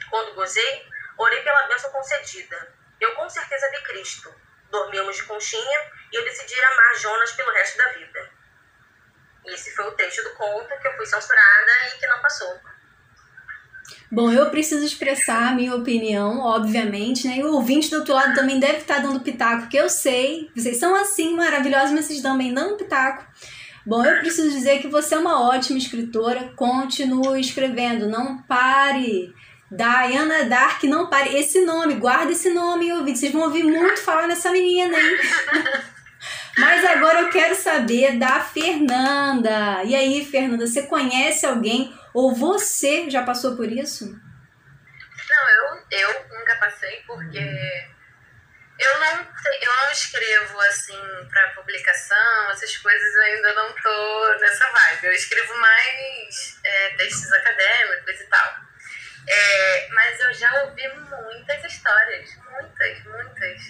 Quando 0.09 0.35
gozei, 0.35 0.85
orei 1.17 1.41
pela 1.41 1.67
bênção 1.67 1.91
concedida. 1.91 2.75
Eu 2.99 3.15
com 3.15 3.29
certeza 3.29 3.69
vi 3.71 3.81
Cristo. 3.83 4.35
Dormimos 4.69 5.15
de 5.15 5.23
conchinha 5.23 5.91
e 6.11 6.15
eu 6.17 6.23
decidi 6.25 6.59
amar 6.59 6.95
Jonas 6.95 7.31
pelo 7.31 7.51
resto 7.53 7.77
da 7.77 7.89
vida. 7.93 8.31
Esse 9.45 9.73
foi 9.73 9.85
o 9.85 9.91
trecho 9.93 10.23
do 10.23 10.35
conto 10.35 10.79
que 10.79 10.87
eu 10.87 10.95
fui 10.97 11.05
censurada 11.05 11.87
e 11.87 11.99
que 11.99 12.07
não 12.07 12.21
passou. 12.21 12.70
Bom, 14.11 14.31
eu 14.31 14.49
preciso 14.49 14.83
expressar 14.83 15.49
a 15.49 15.55
minha 15.55 15.75
opinião, 15.75 16.39
obviamente, 16.39 17.27
né? 17.27 17.37
E 17.37 17.43
o 17.43 17.53
ouvinte 17.53 17.89
do 17.89 17.97
outro 17.97 18.13
lado 18.13 18.33
também 18.33 18.59
deve 18.59 18.79
estar 18.79 18.99
dando 18.99 19.21
pitaco, 19.21 19.69
que 19.69 19.77
eu 19.77 19.89
sei, 19.89 20.49
vocês 20.55 20.77
são 20.77 20.95
assim 20.95 21.35
maravilhosos, 21.35 21.91
mas 21.91 22.05
vocês 22.05 22.21
também 22.21 22.53
dando 22.53 22.75
pitaco. 22.75 23.25
Bom, 23.85 24.05
eu 24.05 24.19
preciso 24.19 24.51
dizer 24.51 24.79
que 24.79 24.87
você 24.87 25.15
é 25.15 25.19
uma 25.19 25.49
ótima 25.49 25.79
escritora, 25.79 26.51
continue 26.55 27.39
escrevendo, 27.39 28.07
não 28.07 28.37
pare. 28.43 29.33
Diana 29.71 30.43
Dark, 30.43 30.83
não 30.83 31.07
pare. 31.07 31.37
Esse 31.37 31.61
nome, 31.61 31.95
guarda 31.95 32.31
esse 32.31 32.49
nome, 32.49 32.91
ouvinte. 32.91 33.19
Vocês 33.19 33.31
vão 33.31 33.43
ouvir 33.43 33.63
muito 33.63 34.01
falar 34.01 34.27
nessa 34.27 34.51
menina, 34.51 34.97
hein? 34.99 35.17
Mas 36.57 36.83
agora 36.83 37.21
eu 37.21 37.29
quero 37.29 37.55
saber 37.55 38.17
da 38.17 38.41
Fernanda. 38.41 39.81
E 39.85 39.95
aí, 39.95 40.25
Fernanda, 40.25 40.67
você 40.67 40.83
conhece 40.83 41.45
alguém 41.45 41.93
ou 42.13 42.35
você 42.35 43.09
já 43.09 43.23
passou 43.23 43.55
por 43.55 43.71
isso? 43.71 44.05
Não, 45.29 45.49
eu, 45.49 45.83
eu 45.91 46.27
nunca 46.29 46.55
passei 46.57 47.03
porque 47.07 47.39
eu 48.81 48.99
não, 48.99 49.27
eu 49.61 49.75
não 49.75 49.91
escrevo 49.91 50.59
assim 50.61 50.99
para 51.29 51.51
publicação, 51.51 52.51
essas 52.51 52.75
coisas 52.77 53.15
eu 53.15 53.21
ainda 53.21 53.53
não 53.53 53.71
tô 53.73 54.35
nessa 54.39 54.67
vibe. 54.71 55.05
Eu 55.05 55.13
escrevo 55.13 55.55
mais 55.57 56.59
é, 56.63 56.89
textos 56.95 57.31
acadêmicos 57.31 58.19
e 58.19 58.25
tal. 58.25 58.55
É, 59.27 59.87
mas 59.89 60.19
eu 60.19 60.33
já 60.33 60.63
ouvi 60.63 60.87
muitas 60.87 61.63
histórias, 61.63 62.35
muitas, 62.37 63.03
muitas. 63.05 63.61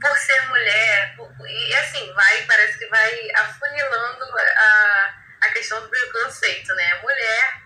Por 0.00 0.16
ser 0.18 0.40
mulher, 0.48 1.14
por, 1.14 1.30
e 1.46 1.74
assim, 1.76 2.12
vai, 2.12 2.42
parece 2.46 2.78
que 2.78 2.86
vai 2.86 3.30
afunilando 3.36 4.24
a, 4.36 5.14
a 5.42 5.50
questão 5.50 5.80
do 5.80 5.88
preconceito, 5.88 6.74
né? 6.74 6.94
Mulher 7.02 7.59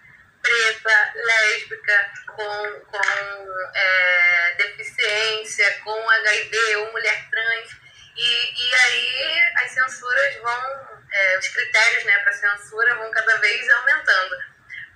preta, 0.55 1.13
lésbica, 1.15 2.13
com, 2.29 2.81
com 2.81 3.71
é, 3.75 4.55
deficiência, 4.57 5.81
com 5.81 6.11
HIV 6.11 6.77
ou 6.77 6.93
mulher 6.93 7.29
trans. 7.31 7.71
E, 8.17 8.65
e 8.65 8.77
aí 8.77 9.41
as 9.57 9.71
censuras 9.73 10.37
vão, 10.37 11.03
é, 11.13 11.39
os 11.39 11.49
critérios 11.49 12.05
né, 12.05 12.19
para 12.21 12.33
censura 12.33 12.95
vão 12.95 13.11
cada 13.11 13.37
vez 13.39 13.69
aumentando. 13.71 14.37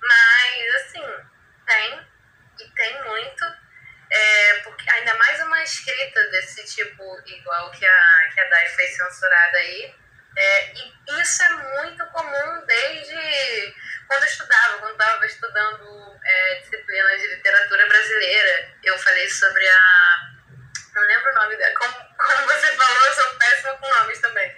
Mas, 0.01 0.75
assim, 0.75 1.05
tem, 1.67 2.07
e 2.61 2.69
tem 2.71 3.03
muito, 3.03 3.45
é, 4.09 4.53
porque 4.63 4.89
ainda 4.91 5.13
mais 5.15 5.41
uma 5.41 5.61
escrita 5.61 6.23
desse 6.29 6.63
tipo, 6.73 7.03
igual 7.25 7.69
que 7.71 7.85
a, 7.85 8.29
que 8.33 8.39
a 8.39 8.45
Dai 8.45 8.67
fez 8.67 8.95
censurada 8.95 9.57
aí. 9.57 9.93
É, 10.39 10.73
e 10.73 11.21
isso 11.21 11.43
é 11.43 11.49
muito 11.49 12.05
comum 12.07 12.65
desde 12.65 13.75
quando 14.07 14.23
eu 14.23 14.29
estudava, 14.29 14.77
quando 14.77 14.93
estava 14.93 15.25
estudando 15.25 16.17
é, 16.23 16.55
disciplinas 16.61 17.21
de 17.21 17.27
literatura 17.27 17.85
brasileira, 17.87 18.77
eu 18.83 18.97
falei 18.97 19.29
sobre 19.29 19.67
a. 19.67 19.79
Não 20.95 21.01
lembro 21.03 21.29
o 21.29 21.35
nome 21.35 21.57
dela. 21.57 21.75
Como, 21.75 21.93
como 22.17 22.47
você 22.47 22.75
falou, 22.75 23.05
eu 23.05 23.13
sou 23.13 23.35
péssima 23.35 23.77
com 23.77 23.87
nomes 23.99 24.19
também. 24.19 24.57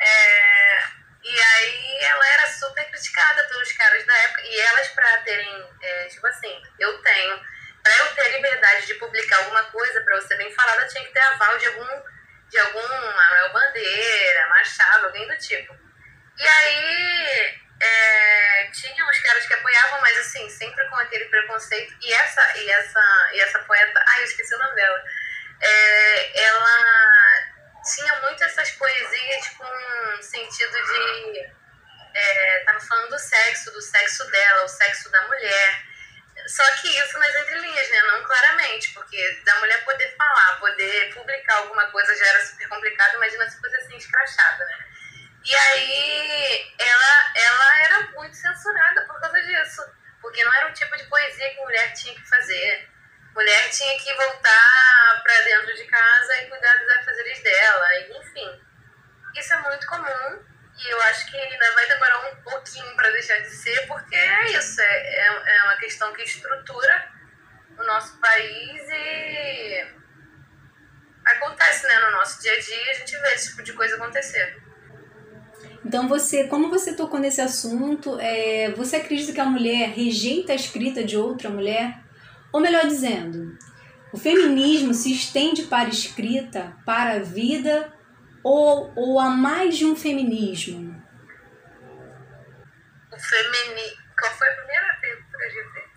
É, 0.00 0.82
e 1.24 1.40
aí 1.40 1.98
ela 2.02 2.28
era 2.28 2.46
super 2.48 2.84
criticada 2.90 3.42
pelos 3.48 3.72
caras 3.72 4.04
da 4.04 4.14
época. 4.18 4.42
E 4.42 4.60
elas, 4.60 4.88
para 4.88 5.22
terem, 5.22 5.70
é, 5.80 6.04
tipo 6.08 6.26
assim, 6.26 6.62
eu 6.78 7.02
tenho. 7.02 7.40
Para 7.82 7.96
eu 7.96 8.14
ter 8.14 8.28
liberdade 8.36 8.86
de 8.86 8.94
publicar 8.94 9.38
alguma 9.38 9.64
coisa, 9.64 10.02
para 10.02 10.14
eu 10.14 10.22
ser 10.22 10.36
bem 10.36 10.52
falada, 10.54 10.86
tinha 10.88 11.04
que 11.04 11.12
ter 11.12 11.20
aval 11.20 11.58
de 11.58 11.66
algum, 11.66 12.02
de 12.52 12.58
algum 12.58 12.86
Manuel 12.86 13.52
Bandeira, 13.54 14.48
Machado, 14.48 15.06
alguém 15.06 15.26
do 15.26 15.38
tipo. 15.38 15.74
E 16.38 16.46
aí 16.46 17.58
é, 17.80 18.70
tinha 18.72 19.06
os 19.06 19.18
caras 19.20 19.46
que 19.46 19.54
apoiavam, 19.54 20.00
mas 20.02 20.18
assim, 20.18 20.48
sempre 20.50 20.86
com 20.90 20.96
aquele 20.96 21.24
preconceito. 21.24 21.96
E 22.02 22.12
essa, 22.12 22.58
e 22.58 22.70
essa, 22.70 23.30
e 23.32 23.40
essa 23.40 23.58
poeta, 23.60 24.04
ai, 24.06 24.20
eu 24.20 24.24
esqueci 24.24 24.54
o 24.54 24.58
nome 24.58 24.74
dela. 24.74 25.02
É, 25.62 26.44
ela 26.44 26.78
tinha 27.94 28.20
muito 28.20 28.44
essas 28.44 28.70
poesias 28.72 29.48
com 29.56 30.22
sentido 30.22 30.72
de. 30.72 31.62
É, 32.14 32.58
tava 32.66 32.80
falando 32.80 33.08
do 33.08 33.18
sexo, 33.18 33.72
do 33.72 33.80
sexo 33.80 34.30
dela, 34.30 34.64
o 34.64 34.68
sexo 34.68 35.10
da 35.10 35.22
mulher. 35.22 35.91
Só 36.46 36.62
que 36.76 36.88
isso 36.88 37.18
nas 37.18 37.34
entrelinhas, 37.36 37.88
né? 37.90 38.02
Não 38.02 38.22
claramente, 38.24 38.92
porque 38.92 39.42
da 39.44 39.54
mulher 39.60 39.84
poder 39.84 40.14
falar, 40.16 40.58
poder 40.58 41.14
publicar 41.14 41.56
alguma 41.58 41.90
coisa 41.90 42.14
já 42.16 42.26
era 42.26 42.44
super 42.46 42.68
complicado, 42.68 43.14
imagina 43.14 43.48
se 43.48 43.60
fosse 43.60 43.76
assim 43.76 43.96
escrachada, 43.96 44.64
né? 44.64 44.78
E 45.44 45.54
aí 45.54 46.74
ela, 46.78 47.32
ela 47.34 47.82
era 47.82 48.00
muito 48.12 48.36
censurada 48.36 49.04
por 49.06 49.20
causa 49.20 49.40
disso. 49.42 49.82
Porque 50.20 50.44
não 50.44 50.54
era 50.54 50.68
o 50.68 50.72
tipo 50.72 50.96
de 50.96 51.04
poesia 51.04 51.50
que 51.50 51.60
mulher 51.60 51.92
tinha 51.94 52.14
que 52.14 52.28
fazer. 52.28 52.88
Mulher 53.34 53.70
tinha 53.70 53.98
que 53.98 54.14
voltar 54.14 55.20
para 55.22 55.40
dentro 55.40 55.74
de 55.74 55.84
casa 55.84 56.36
e 56.36 56.48
cuidar 56.48 56.76
dos 56.78 56.88
afazeres 56.90 57.42
dela. 57.42 58.00
Enfim, 58.10 58.62
isso 59.36 59.54
é 59.54 59.56
muito 59.58 59.86
comum 59.86 60.51
e 60.78 60.92
eu 60.92 61.02
acho 61.02 61.30
que 61.30 61.36
ainda 61.36 61.74
vai 61.74 61.86
demorar 61.86 62.32
um 62.32 62.36
pouquinho 62.42 62.96
para 62.96 63.10
deixar 63.10 63.38
de 63.40 63.50
ser, 63.50 63.86
porque 63.86 64.14
é 64.14 64.52
isso, 64.52 64.80
é, 64.80 64.84
é, 64.84 65.26
é 65.26 65.62
uma 65.64 65.76
questão 65.76 66.12
que 66.12 66.22
estrutura 66.22 67.12
nosso 67.86 68.18
país 68.18 68.82
e 68.88 69.84
acontece, 71.24 71.86
né? 71.86 71.98
No 72.06 72.12
nosso 72.12 72.40
dia 72.40 72.52
a 72.52 72.60
dia 72.60 72.90
a 72.90 72.94
gente 72.94 73.16
vê 73.16 73.34
esse 73.34 73.50
tipo 73.50 73.62
de 73.62 73.72
coisa 73.72 73.96
acontecer. 73.96 74.62
Então 75.84 76.08
você, 76.08 76.46
como 76.46 76.70
você 76.70 76.94
tocou 76.94 77.18
nesse 77.20 77.40
assunto, 77.40 78.18
é, 78.20 78.70
você 78.70 78.96
acredita 78.96 79.32
que 79.32 79.40
a 79.40 79.44
mulher 79.44 79.90
rejeita 79.90 80.52
a 80.52 80.56
escrita 80.56 81.02
de 81.04 81.16
outra 81.16 81.50
mulher? 81.50 81.98
Ou 82.52 82.60
melhor 82.60 82.86
dizendo, 82.86 83.56
o 84.12 84.18
feminismo 84.18 84.94
se 84.94 85.12
estende 85.12 85.64
para 85.64 85.86
a 85.86 85.90
escrita, 85.90 86.76
para 86.84 87.14
a 87.14 87.18
vida, 87.18 87.92
ou, 88.42 88.92
ou 88.96 89.20
há 89.20 89.30
mais 89.30 89.76
de 89.76 89.84
um 89.84 89.96
feminismo? 89.96 91.02
O 93.12 93.18
femini... 93.18 94.02
Qual 94.18 94.32
foi 94.34 94.48
a 94.48 94.54
primeira 94.54 94.98
pergunta 95.00 95.38
que 95.38 95.44
a 95.44 95.48
gente 95.48 95.92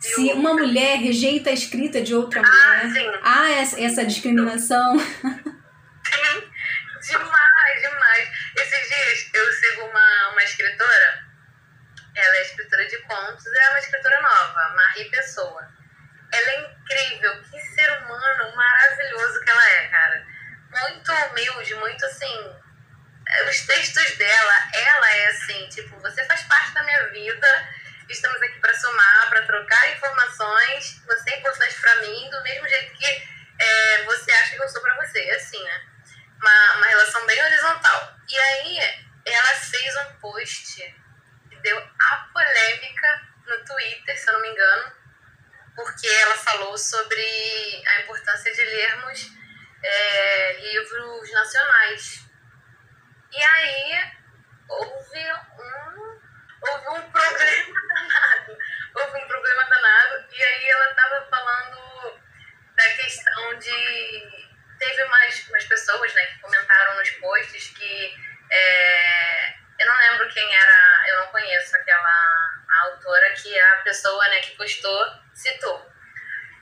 se 0.00 0.32
uma 0.32 0.54
mulher 0.54 0.98
rejeita 0.98 1.50
a 1.50 1.52
escrita 1.52 2.00
de 2.00 2.14
outra 2.14 2.40
ah, 2.40 2.84
mulher, 2.84 2.90
sim. 2.90 3.20
há 3.22 3.50
essa, 3.50 3.80
essa 3.80 4.04
discriminação? 4.04 4.98
Sim, 4.98 5.04
demais, 7.06 7.82
demais. 7.82 8.28
Esses 8.56 8.88
dias 8.88 9.30
eu 9.34 9.52
sigo 9.52 9.82
uma, 9.82 10.30
uma 10.32 10.42
escritora, 10.42 11.28
ela 12.14 12.36
é 12.36 12.42
escritora 12.42 12.86
de 12.86 12.96
contos, 13.02 13.44
é 13.46 13.70
uma 13.70 13.78
escritora 13.78 14.22
nova, 14.22 14.74
Marie 14.74 15.10
Pessoa. 15.10 15.68
Ela 16.32 16.50
é 16.50 16.60
incrível, 16.60 17.42
que 17.42 17.60
ser 17.60 17.90
humano 17.98 18.56
maravilhoso 18.56 19.40
que 19.40 19.50
ela 19.50 19.70
é, 19.70 19.88
cara. 19.88 20.26
Muito 20.70 21.12
humilde, 21.12 21.74
muito 21.74 22.06
assim. 22.06 22.54
Os 23.48 23.60
textos 23.66 24.16
dela, 24.16 24.54
ela 24.72 25.12
é 25.12 25.26
assim, 25.28 25.68
tipo, 25.68 25.98
você 26.00 26.24
faz 26.24 26.42
parte 26.44 26.72
da 26.72 26.82
minha 26.82 27.08
vida 27.08 27.68
Estamos 28.10 28.42
aqui 28.42 28.58
para 28.58 28.74
somar, 28.74 29.28
para 29.28 29.46
trocar 29.46 29.92
informações. 29.92 31.00
Você 31.06 31.30
é 31.30 31.38
importante 31.38 31.80
para 31.80 31.94
mim, 32.02 32.28
do 32.28 32.42
mesmo 32.42 32.68
jeito 32.68 32.92
que 32.94 33.06
é, 33.06 34.02
você 34.02 34.32
acha 34.32 34.56
que 34.56 34.62
eu 34.62 34.68
sou 34.68 34.82
para 34.82 34.96
você. 34.96 35.20
Assim, 35.30 35.62
né? 35.62 35.80
Uma, 36.40 36.76
uma 36.78 36.86
relação 36.88 37.24
bem 37.24 37.40
horizontal. 37.40 38.16
E 38.28 38.36
aí, 38.36 39.04
ela 39.24 39.48
fez 39.60 39.96
um 39.96 40.18
post 40.18 40.82
que 41.48 41.56
deu 41.62 41.78
a 41.78 42.16
polêmica 42.32 43.28
no 43.46 43.64
Twitter, 43.64 44.18
se 44.18 44.28
eu 44.28 44.34
não 44.34 44.42
me 44.42 44.48
engano, 44.48 44.92
porque 45.76 46.08
ela 46.08 46.36
falou 46.36 46.76
sobre 46.76 47.84
a 47.86 48.00
importância 48.00 48.52
de 48.52 48.64
lermos 48.64 49.30
é, 49.82 50.52
livros 50.54 51.32
nacionais. 51.32 52.26
E 53.32 53.42
aí 53.42 54.12
houve 54.68 55.32
um, 55.32 56.20
houve 56.68 56.88
um 56.88 57.10
problema 57.10 57.80
danado. 57.94 58.58
Houve 58.94 59.18
um 59.18 59.28
problema 59.28 59.64
danado. 59.64 60.26
E 60.32 60.44
aí 60.44 60.68
ela 60.68 60.90
estava 60.90 61.26
falando 61.26 62.20
da 62.76 62.84
questão 62.96 63.58
de. 63.58 64.50
Teve 64.78 65.04
mais, 65.04 65.48
mais 65.50 65.64
pessoas 65.66 66.14
né, 66.14 66.26
que 66.26 66.40
comentaram 66.40 66.96
nos 66.96 67.10
posts 67.10 67.68
que. 67.70 68.14
É, 68.50 69.54
eu 69.78 69.86
não 69.86 69.96
lembro 69.96 70.28
quem 70.28 70.54
era, 70.54 71.04
eu 71.08 71.20
não 71.20 71.26
conheço 71.28 71.76
aquela 71.76 72.50
autora 72.82 73.32
que 73.32 73.58
a 73.58 73.76
pessoa 73.78 74.28
né, 74.28 74.40
que 74.40 74.56
postou 74.56 75.06
citou. 75.34 75.90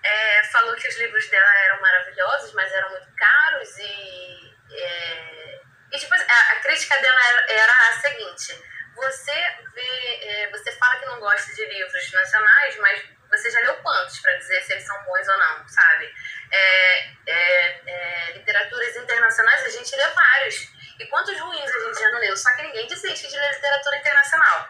É, 0.02 0.44
falou 0.44 0.74
que 0.76 0.88
os 0.88 0.96
livros 0.98 1.28
dela 1.28 1.58
eram 1.64 1.80
maravilhosos, 1.80 2.52
mas 2.54 2.72
eram 2.72 2.90
muito 2.90 3.08
caros 3.14 3.78
e. 3.78 4.56
É, 4.70 5.60
e 5.90 5.98
tipo, 5.98 6.14
a, 6.14 6.52
a 6.52 6.60
crítica 6.60 6.96
dela 7.00 7.20
era, 7.28 7.52
era 7.52 7.88
a 7.88 7.92
seguinte: 8.00 8.64
você 8.94 9.56
vê, 9.74 10.20
é, 10.22 10.50
você 10.50 10.72
fala 10.72 10.98
que 10.98 11.06
não 11.06 11.20
gosta 11.20 11.52
de 11.54 11.64
livros 11.66 12.12
nacionais, 12.12 12.76
mas 12.78 13.02
você 13.30 13.50
já 13.50 13.60
leu 13.60 13.74
quantos 13.76 14.18
para 14.20 14.36
dizer 14.36 14.62
se 14.62 14.72
eles 14.72 14.84
são 14.84 15.02
bons 15.04 15.28
ou 15.28 15.38
não, 15.38 15.68
sabe? 15.68 16.14
É, 16.50 17.08
é, 17.26 17.80
é, 17.86 18.32
literaturas 18.32 18.96
internacionais 18.96 19.64
a 19.64 19.70
gente 19.70 19.94
lê 19.94 20.06
vários. 20.08 20.78
E 20.98 21.06
quantos 21.06 21.38
ruins 21.38 21.70
a 21.70 21.80
gente 21.80 22.00
já 22.00 22.10
não 22.10 22.18
leu? 22.18 22.36
Só 22.36 22.54
que 22.56 22.62
ninguém 22.62 22.86
desiste 22.86 23.28
de 23.28 23.38
ler 23.38 23.52
literatura 23.52 23.96
internacional. 23.98 24.68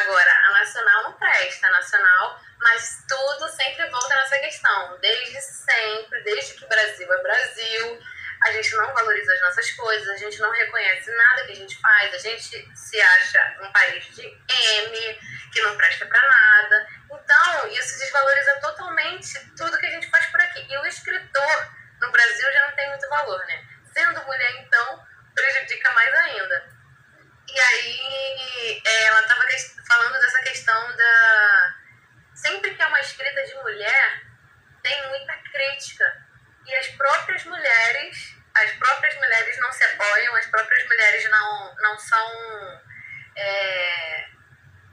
Agora, 0.00 0.32
a 0.46 0.52
nacional 0.52 1.02
não 1.04 1.12
presta, 1.14 1.66
a 1.66 1.70
nacional, 1.70 2.40
mas 2.60 3.04
tudo 3.06 3.48
sempre 3.48 3.86
volta 3.90 4.14
nessa 4.14 4.38
questão. 4.38 4.98
Desde 5.00 5.40
sempre, 5.40 6.22
desde 6.22 6.54
que 6.54 6.64
o 6.64 6.68
Brasil 6.68 7.12
é 7.12 7.22
Brasil, 7.22 8.00
a 8.44 8.52
gente 8.52 8.74
não 8.76 8.92
valoriza 8.94 9.32
as 9.32 9.40
nossas 9.42 9.70
coisas, 9.72 10.08
a 10.08 10.16
gente 10.16 10.38
não 10.40 10.50
reconhece 10.50 11.10
nada 11.10 11.44
que 11.44 11.52
a 11.52 11.56
gente 11.56 11.80
faz, 11.80 12.14
a 12.14 12.18
gente 12.18 12.76
se 12.76 13.00
acha 13.00 13.56
um 13.62 13.72
país 13.72 14.04
de 14.14 14.22
M, 14.22 15.20
que 15.52 15.62
não 15.62 15.76
presta 15.76 16.06
para 16.06 16.26
nada. 16.26 16.88
Então, 17.06 17.68
isso 17.68 17.98
desvaloriza 17.98 18.60
totalmente 18.60 19.54
tudo 19.56 19.78
que 19.78 19.86
a 19.86 19.90
gente 19.90 20.10
faz 20.10 20.26
por 20.26 20.40
aqui. 20.40 20.66
E 20.68 20.78
o 20.78 20.86
escritor 20.86 21.68
no 22.00 22.10
Brasil 22.10 22.52
já 22.52 22.66
não 22.66 22.74
tem 22.74 22.88
muito 22.88 23.08
valor, 23.08 23.38
né? 23.46 23.66
Sendo 23.92 24.24
mulher, 24.24 24.56
então, 24.56 25.06
prejudica 25.34 25.92
mais 25.92 26.14
ainda. 26.14 26.74
E 27.48 27.60
aí, 27.60 28.82
é, 28.84 29.04
ela 29.04 29.20
estava 29.20 29.44
falando 29.86 30.20
dessa 30.20 30.42
questão 30.42 30.96
da. 30.96 31.74
Sempre 32.34 32.74
que 32.74 32.82
é 32.82 32.86
uma 32.86 33.00
escrita 33.00 33.44
de 33.44 33.54
mulher, 33.54 34.22
tem 34.82 35.08
muita 35.08 35.34
crítica 35.64 36.04
e 36.66 36.74
as 36.76 36.88
próprias 36.88 37.44
mulheres, 37.44 38.34
as 38.54 38.70
próprias 38.72 39.14
mulheres 39.16 39.58
não 39.58 39.72
se 39.72 39.84
apoiam, 39.84 40.36
as 40.36 40.46
próprias 40.46 40.86
mulheres 40.86 41.30
não, 41.30 41.74
não 41.76 41.98
são 41.98 42.82
é, 43.36 44.28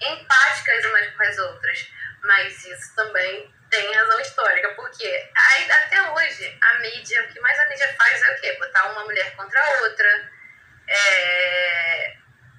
empáticas 0.02 0.86
umas 0.86 1.08
com 1.16 1.24
as 1.24 1.38
outras. 1.38 1.92
Mas 2.24 2.66
isso 2.66 2.96
também 2.96 3.54
tem 3.70 3.96
razão 3.96 4.20
histórica, 4.20 4.70
porque 4.76 5.32
até 5.86 6.12
hoje 6.12 6.58
a 6.62 6.80
mídia, 6.80 7.24
o 7.24 7.28
que 7.30 7.40
mais 7.40 7.60
a 7.60 7.68
mídia 7.68 7.96
faz 7.96 8.22
é 8.22 8.32
o 8.32 8.42
quê? 8.42 8.54
Botar 8.60 8.92
uma 8.92 9.06
mulher 9.06 9.36
contra 9.36 9.60
a 9.60 9.82
outra, 9.82 10.32
é, 10.88 12.18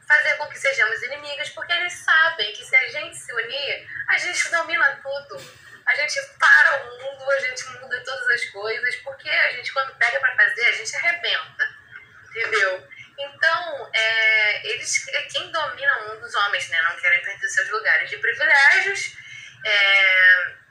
fazer 0.08 0.36
com 0.36 0.46
que 0.46 0.58
sejamos 0.58 1.02
inimigas, 1.02 1.50
porque 1.50 1.72
eles 1.72 1.92
sabem 1.92 2.52
que 2.52 2.64
se 2.64 2.74
a 2.74 2.88
gente 2.88 3.16
se 3.16 3.32
unir, 3.32 3.88
a 4.08 4.18
gente 4.18 4.50
domina 4.50 5.00
tudo 5.02 5.38
a 5.92 5.96
gente 5.96 6.20
para 6.38 6.82
o 6.82 6.98
mundo, 6.98 7.30
a 7.30 7.40
gente 7.40 7.64
muda 7.68 8.02
todas 8.04 8.28
as 8.28 8.44
coisas, 8.46 8.96
porque 8.96 9.28
a 9.28 9.52
gente, 9.52 9.72
quando 9.72 9.94
pega 9.96 10.18
para 10.20 10.36
fazer, 10.36 10.64
a 10.66 10.72
gente 10.72 10.96
arrebenta, 10.96 11.64
entendeu? 12.30 12.88
Então, 13.18 13.90
é, 13.92 14.66
eles, 14.68 15.04
quem 15.30 15.50
domina 15.52 15.98
o 15.98 16.08
mundo, 16.08 16.24
os 16.24 16.34
homens, 16.34 16.68
né, 16.70 16.80
não 16.82 16.96
querem 16.96 17.22
perder 17.22 17.48
seus 17.48 17.68
lugares 17.70 18.08
de 18.08 18.16
privilégios, 18.16 19.16
é, 19.64 20.62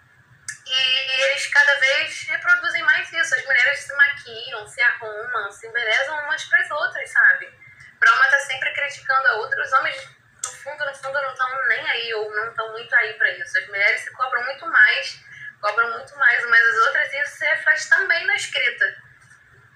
e 0.65 1.23
eles 1.23 1.47
cada 1.47 1.75
vez 1.79 2.23
reproduzem 2.27 2.83
mais 2.83 3.11
isso. 3.11 3.35
As 3.35 3.45
mulheres 3.45 3.79
se 3.79 3.93
maquiam, 3.93 4.67
se 4.67 4.81
arrumam, 4.81 5.51
se 5.51 5.67
embelezam 5.67 6.17
umas 6.23 6.43
para 6.45 6.59
as 6.61 6.71
outras, 6.71 7.09
sabe? 7.09 7.51
Para 7.99 8.13
uma 8.13 8.25
estar 8.25 8.37
tá 8.37 8.45
sempre 8.45 8.73
criticando 8.73 9.27
a 9.27 9.33
outra. 9.33 9.61
Os 9.61 9.71
homens 9.73 10.09
no 10.43 10.51
fundo, 10.51 10.85
no 10.85 10.95
fundo, 10.95 11.21
não 11.21 11.31
estão 11.31 11.67
nem 11.67 11.89
aí 11.89 12.13
ou 12.15 12.31
não 12.35 12.49
estão 12.49 12.71
muito 12.71 12.93
aí 12.95 13.13
para 13.13 13.31
isso. 13.31 13.57
As 13.57 13.67
mulheres 13.67 14.01
se 14.01 14.11
cobram 14.11 14.43
muito 14.43 14.65
mais, 14.67 15.19
cobram 15.59 15.91
muito 15.91 16.15
mais 16.17 16.43
umas 16.45 16.59
das 16.59 16.77
outras 16.87 17.13
e 17.13 17.21
isso 17.21 17.37
se 17.37 17.45
reflete 17.45 17.89
também 17.89 18.25
na 18.25 18.35
escrita. 18.35 18.95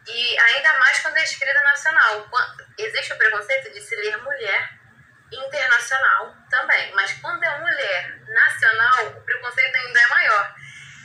E 0.07 0.39
ainda 0.39 0.73
mais 0.79 0.99
quando 0.99 1.17
é 1.17 1.23
escrita 1.23 1.61
nacional. 1.63 2.29
Existe 2.77 3.13
o 3.13 3.17
preconceito 3.17 3.71
de 3.71 3.81
se 3.81 3.95
ler 3.95 4.17
mulher 4.17 4.69
internacional 5.31 6.35
também, 6.49 6.93
mas 6.93 7.13
quando 7.13 7.43
é 7.43 7.59
mulher 7.59 8.21
nacional, 8.27 9.07
o 9.07 9.21
preconceito 9.21 9.75
ainda 9.75 9.99
é 9.99 10.07
maior. 10.07 10.55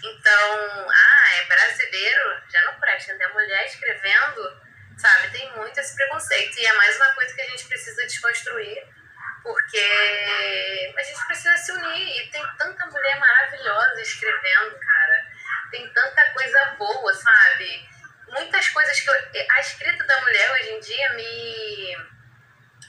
Então, 0.02 0.88
ah, 0.90 1.34
é 1.36 1.44
brasileiro, 1.44 2.42
já 2.50 2.64
não 2.64 2.80
presta, 2.80 3.12
é 3.12 3.28
mulher 3.28 3.66
escrevendo, 3.66 4.62
sabe? 4.98 5.30
Tem 5.30 5.50
muito 5.56 5.78
esse 5.78 5.94
preconceito. 5.94 6.58
E 6.58 6.66
é 6.66 6.72
mais 6.74 6.96
uma 6.96 7.14
coisa 7.14 7.34
que 7.34 7.42
a 7.42 7.46
gente 7.46 7.66
precisa 7.66 8.02
desconstruir 8.06 8.99
porque 9.42 10.92
a 10.96 11.02
gente 11.02 11.26
precisa 11.26 11.56
se 11.56 11.72
unir 11.72 12.20
e 12.20 12.30
tem 12.30 12.42
tanta 12.58 12.86
mulher 12.86 13.18
maravilhosa 13.18 14.00
escrevendo, 14.02 14.78
cara. 14.78 15.26
Tem 15.70 15.88
tanta 15.92 16.30
coisa 16.32 16.64
boa, 16.78 17.14
sabe? 17.14 17.88
Muitas 18.28 18.68
coisas 18.68 19.00
que 19.00 19.10
eu, 19.10 19.14
a 19.50 19.60
escrita 19.60 20.04
da 20.04 20.20
mulher 20.22 20.52
hoje 20.52 20.70
em 20.70 20.80
dia 20.80 21.12
me 21.14 21.96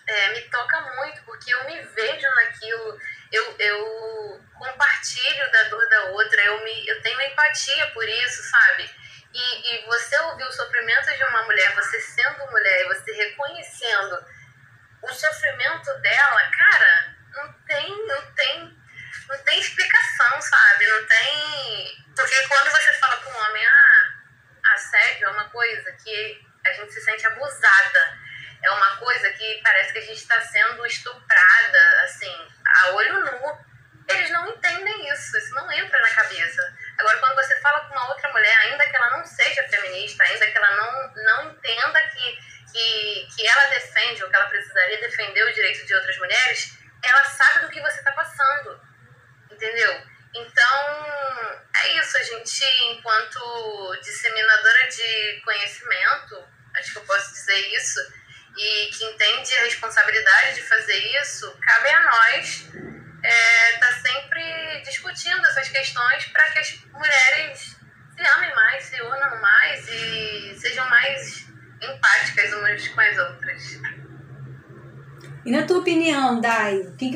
é, 0.08 0.30
me 0.34 0.42
toca 0.50 0.82
muito, 0.98 1.22
porque 1.24 1.54
eu 1.54 1.64
me 1.66 1.82
vejo 1.82 2.28
naquilo, 2.36 3.00
eu, 3.32 3.56
eu 3.60 4.42
compartilho 4.58 5.52
da 5.52 5.64
dor 5.64 5.88
da 5.90 6.06
outra, 6.06 6.42
eu, 6.44 6.64
me, 6.64 6.88
eu 6.88 7.02
tenho 7.02 7.22
empatia 7.22 7.88
por 7.92 8.08
isso, 8.08 8.44
sabe? 8.44 8.90
E, 9.34 9.76
e 9.76 9.86
você 9.86 10.18
ouvir 10.24 10.44
o 10.44 10.52
sofrimento 10.52 11.16
de 11.16 11.24
uma 11.24 11.44
mulher, 11.44 11.74
você 11.76 12.02
sendo 12.02 12.52
mulher, 12.52 12.88
você 12.88 13.12
reconhecendo 13.14 14.26
o 15.02 15.14
sofrimento 15.14 15.94
dela, 16.00 16.52
cara, 16.52 17.16
não 17.36 17.54
tem, 17.68 18.08
não 18.08 18.34
tem, 18.34 18.78
não 19.28 19.38
tem 19.44 19.60
explicação, 19.60 20.42
sabe? 20.42 20.88
Não 20.88 21.06
tem. 21.06 22.06
Porque 22.16 22.48
quando 22.48 22.70
você 22.72 22.94
fala 22.94 23.18
com 23.18 23.32
um 23.32 23.44
homem, 23.46 23.66
ah, 23.66 24.74
assédio 24.74 25.28
é 25.28 25.32
uma 25.32 25.50
coisa 25.50 25.92
que 25.94 26.46
a 26.66 26.74
gente 26.74 26.94
se 26.94 27.02
sente 27.02 27.26
abusada. 27.26 28.20
É 28.64 28.70
uma 28.70 28.98
coisa 28.98 29.32
que 29.32 29.62
parece 29.64 29.92
que 29.92 30.00
a 30.00 30.06
gente 30.06 30.18
está 30.18 30.40
sendo 30.40 30.86
estuprada, 30.86 32.02
assim, 32.04 32.48
a 32.66 32.90
olho 32.92 33.20
nu. 33.22 33.72
Eles 34.08 34.30
não 34.30 34.48
entendem 34.50 35.10
isso, 35.10 35.38
isso 35.38 35.54
não 35.56 35.72
entra 35.72 36.00
na 36.00 36.10
cabeça. 36.10 36.78
Agora, 37.00 37.18
quando 37.20 37.36
você 37.36 37.60
fala 37.60 37.80
com 37.82 37.94
uma 37.94 38.10
outra 38.10 38.30
mulher, 38.32 38.56
ainda 38.60 38.84
que 38.84 38.96
ela 38.96 39.18
não 39.18 39.26
seja 39.26 39.41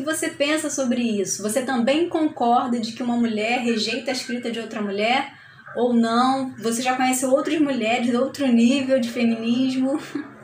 você 0.06 0.30
pensa 0.30 0.70
sobre 0.70 1.02
isso? 1.02 1.42
Você 1.42 1.66
também 1.66 2.08
concorda 2.08 2.80
de 2.80 2.94
que 2.94 3.02
uma 3.04 3.18
mulher 3.18 3.60
rejeita 3.60 4.12
a 4.12 4.14
escrita 4.14 4.52
de 4.52 4.60
outra 4.60 4.82
mulher 4.82 5.34
ou 5.76 5.94
não? 5.94 6.56
Você 6.60 6.82
já 6.82 6.96
conhece 6.96 7.26
outras 7.26 7.60
mulheres 7.60 8.14
outro 8.14 8.46
nível 8.48 9.00
de 9.00 9.12
feminismo? 9.12 10.00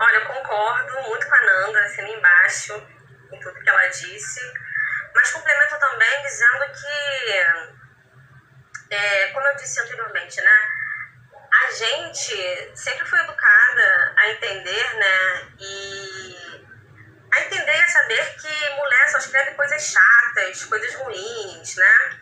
Olha, 0.00 0.16
eu 0.16 0.26
concordo 0.26 1.08
muito 1.08 1.26
com 1.26 1.34
a 1.34 1.40
Nanda, 1.40 1.80
assim, 1.80 2.14
embaixo, 2.14 2.74
em 3.32 3.40
tudo 3.40 3.60
que 3.60 3.68
ela 3.68 3.88
disse, 3.88 4.40
mas 5.12 5.32
complemento 5.32 5.76
também 5.80 6.22
dizendo 6.22 6.64
que, 6.72 6.94
é, 8.94 9.26
como 9.32 9.44
eu 9.48 9.56
disse 9.56 9.80
anteriormente, 9.80 10.40
né, 10.40 10.68
a 11.64 11.72
gente 11.72 12.76
sempre 12.76 13.04
foi 13.06 13.18
educada 13.18 14.14
a 14.16 14.30
entender, 14.30 14.94
né, 14.94 15.48
e 15.58 16.18
a 17.32 17.40
entender 17.42 17.76
e 17.76 17.80
a 17.80 17.88
saber 17.88 18.36
que 18.36 18.70
mulher 18.76 19.08
só 19.10 19.18
escreve 19.18 19.50
coisas 19.52 19.82
chatas, 19.82 20.64
né? 21.76 22.20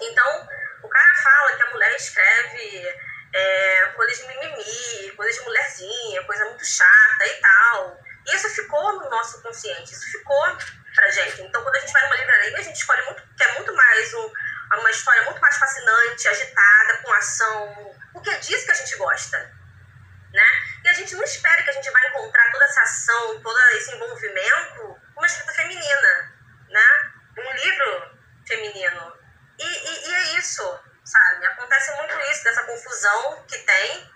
Então, 0.00 0.48
o 0.82 0.88
cara 0.88 1.14
fala 1.22 1.56
que 1.56 1.62
a 1.62 1.70
mulher 1.70 1.94
escreve 1.96 2.98
é, 3.32 3.86
coisas 3.96 4.18
de 4.18 4.28
mimimi, 4.28 5.10
coisas 5.16 5.36
de 5.36 5.40
mulherzinha, 5.42 6.24
coisa 6.24 6.44
muito 6.46 6.64
chata 6.64 7.26
e 7.26 7.40
tal. 7.40 8.00
E 8.26 8.34
isso 8.34 8.48
ficou 8.50 9.00
no 9.00 9.10
nosso 9.10 9.42
consciente, 9.42 9.92
isso 9.92 10.10
ficou 10.10 10.56
pra 10.94 11.10
gente. 11.10 11.42
Então, 11.42 11.62
quando 11.62 11.76
a 11.76 11.80
gente 11.80 11.92
vai 11.92 12.02
numa 12.04 12.16
livraria, 12.16 12.58
a 12.58 12.62
gente 12.62 12.76
escolhe 12.76 13.02
muito, 13.02 13.22
quer 13.36 13.54
muito 13.54 13.74
mais 13.74 14.14
um, 14.14 14.32
uma 14.78 14.90
história 14.90 15.22
muito 15.24 15.40
mais 15.40 15.56
fascinante, 15.56 16.28
agitada, 16.28 16.96
com 17.02 17.12
ação, 17.12 17.96
porque 18.12 18.30
é 18.30 18.38
disso 18.38 18.64
que 18.64 18.72
a 18.72 18.74
gente 18.74 18.96
gosta 18.96 19.64
né? 20.34 20.42
E 20.84 20.88
a 20.88 20.92
gente 20.92 21.14
não 21.14 21.22
espera 21.22 21.62
que 21.62 21.70
a 21.70 21.72
gente 21.72 21.90
vai 21.90 22.08
encontrar 22.08 22.50
toda 22.50 22.64
essa 22.64 22.82
ação, 22.82 23.40
todo 23.40 23.58
esse 23.76 23.94
envolvimento 23.94 25.00
uma 25.16 25.26
escrita 25.26 25.52
feminina, 25.52 26.34
né? 26.68 27.12
Um 27.38 27.52
livro 27.52 28.13
feminino. 28.46 29.12
E, 29.58 29.64
e, 29.64 30.08
e, 30.08 30.14
é 30.14 30.38
isso, 30.38 30.62
sabe? 31.04 31.46
Acontece 31.46 31.92
muito 31.96 32.18
isso, 32.30 32.44
dessa 32.44 32.64
confusão 32.64 33.44
que 33.46 33.58
tem. 33.58 34.12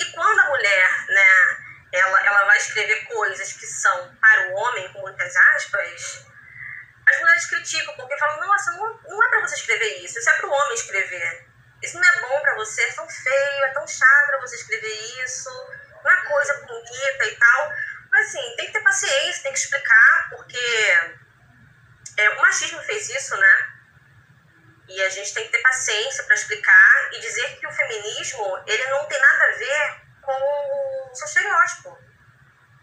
E 0.00 0.04
quando 0.12 0.40
a 0.40 0.48
mulher, 0.48 1.06
né, 1.08 1.56
ela, 1.92 2.26
ela 2.26 2.44
vai 2.46 2.58
escrever 2.58 3.04
coisas 3.04 3.52
que 3.52 3.66
são 3.66 4.16
para 4.20 4.48
o 4.48 4.54
homem, 4.54 4.92
com 4.92 5.00
muitas 5.00 5.34
aspas, 5.36 6.24
as 7.06 7.20
mulheres 7.20 7.46
criticam, 7.46 7.94
porque 7.96 8.18
falam, 8.18 8.46
nossa, 8.46 8.72
não, 8.72 9.00
não 9.02 9.24
é 9.24 9.28
para 9.28 9.40
você 9.40 9.54
escrever 9.56 10.04
isso, 10.04 10.18
isso 10.18 10.30
é 10.30 10.36
para 10.36 10.46
o 10.46 10.52
homem 10.52 10.74
escrever. 10.74 11.48
Isso 11.82 11.98
não 11.98 12.08
é 12.08 12.20
bom 12.20 12.40
para 12.40 12.54
você, 12.56 12.82
é 12.82 12.92
tão 12.92 13.08
feio, 13.08 13.64
é 13.64 13.72
tão 13.74 13.86
chato 13.86 14.26
para 14.26 14.40
você 14.40 14.56
escrever 14.56 15.22
isso, 15.22 15.50
não 16.02 16.10
é 16.10 16.24
coisa 16.24 16.54
bonita 16.66 17.26
e 17.26 17.36
tal. 17.36 17.72
Mas 18.10 18.28
assim, 18.28 18.56
tem 18.56 18.66
que 18.66 18.72
ter 18.72 18.80
paciência, 18.80 19.42
tem 19.42 19.52
que 19.52 19.58
explicar, 19.58 20.30
porque 20.30 21.18
é, 22.16 22.28
o 22.30 22.40
machismo 22.40 22.80
fez 22.82 23.08
isso, 23.10 23.36
né? 23.36 23.72
E 24.88 25.02
a 25.02 25.08
gente 25.08 25.32
tem 25.32 25.44
que 25.44 25.52
ter 25.52 25.62
paciência 25.62 26.24
para 26.24 26.34
explicar 26.34 27.08
e 27.12 27.20
dizer 27.20 27.58
que 27.58 27.66
o 27.66 27.72
feminismo 27.72 28.62
ele 28.66 28.86
não 28.86 29.04
tem 29.06 29.20
nada 29.20 29.44
a 29.44 29.56
ver 29.56 30.00
com 30.22 31.10
o 31.10 31.14
seu 31.14 31.26
estereótipo. 31.26 31.98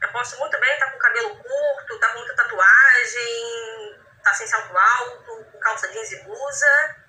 Eu 0.02 0.12
posso 0.12 0.38
muito 0.40 0.60
bem 0.60 0.74
estar 0.74 0.88
tá 0.88 0.92
com 0.92 0.98
cabelo 0.98 1.36
curto, 1.36 1.94
estar 1.94 2.08
tá 2.08 2.14
com 2.14 2.20
muita 2.20 2.36
tatuagem, 2.36 3.92
estar 4.18 4.32
tá 4.32 4.34
sem 4.34 4.48
salto 4.48 4.76
alto, 4.76 5.46
com 5.52 5.60
calça 5.60 5.88
jeans 5.90 6.12
e 6.12 6.24
blusa 6.24 7.02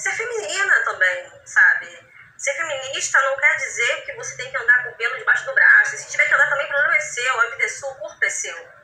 ser 0.00 0.12
feminina 0.12 0.82
também, 0.84 1.30
sabe? 1.44 2.10
Ser 2.38 2.54
feminista 2.54 3.20
não 3.20 3.36
quer 3.36 3.54
dizer 3.56 4.04
que 4.06 4.14
você 4.14 4.36
tem 4.36 4.50
que 4.50 4.56
andar 4.56 4.84
com 4.84 4.90
o 4.90 4.96
pelo 4.96 5.18
debaixo 5.18 5.44
do 5.44 5.54
braço. 5.54 5.96
Se 5.96 6.10
tiver 6.10 6.26
que 6.26 6.34
andar 6.34 6.48
também, 6.48 6.64
o 6.64 6.68
problema 6.68 6.96
é 6.96 7.00
seu, 7.00 7.40
a 7.40 7.50
vida 7.50 7.64
é 7.64 7.68
sua, 7.68 7.90
o 7.90 7.96
corpo 7.96 8.24
é 8.24 8.30
seu? 8.30 8.79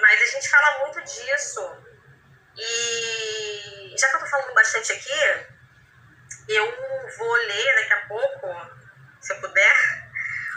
Mas 0.00 0.22
a 0.22 0.26
gente 0.26 0.48
fala 0.48 0.78
muito 0.80 1.02
disso. 1.02 1.84
E 2.56 3.94
já 3.98 4.08
que 4.08 4.16
eu 4.16 4.20
tô 4.20 4.26
falando 4.26 4.54
bastante 4.54 4.92
aqui, 4.92 5.46
eu 6.48 7.08
vou 7.18 7.32
ler 7.34 7.74
daqui 7.74 7.92
a 7.92 8.06
pouco, 8.06 8.70
se 9.20 9.32
eu 9.32 9.40
puder, 9.40 9.76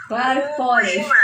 claro, 0.08 0.40
um 0.40 0.56
pode. 0.56 0.92
poema 0.92 1.14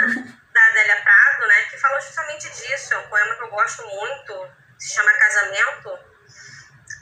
da 0.52 0.66
Adélia 0.66 1.02
Prado, 1.02 1.46
né, 1.46 1.62
que 1.70 1.78
fala 1.78 2.00
justamente 2.00 2.48
disso. 2.50 2.94
É 2.94 2.98
um 2.98 3.08
poema 3.08 3.34
que 3.36 3.42
eu 3.42 3.50
gosto 3.50 3.86
muito, 3.86 4.50
se 4.78 4.94
chama 4.94 5.12
Casamento 5.12 6.16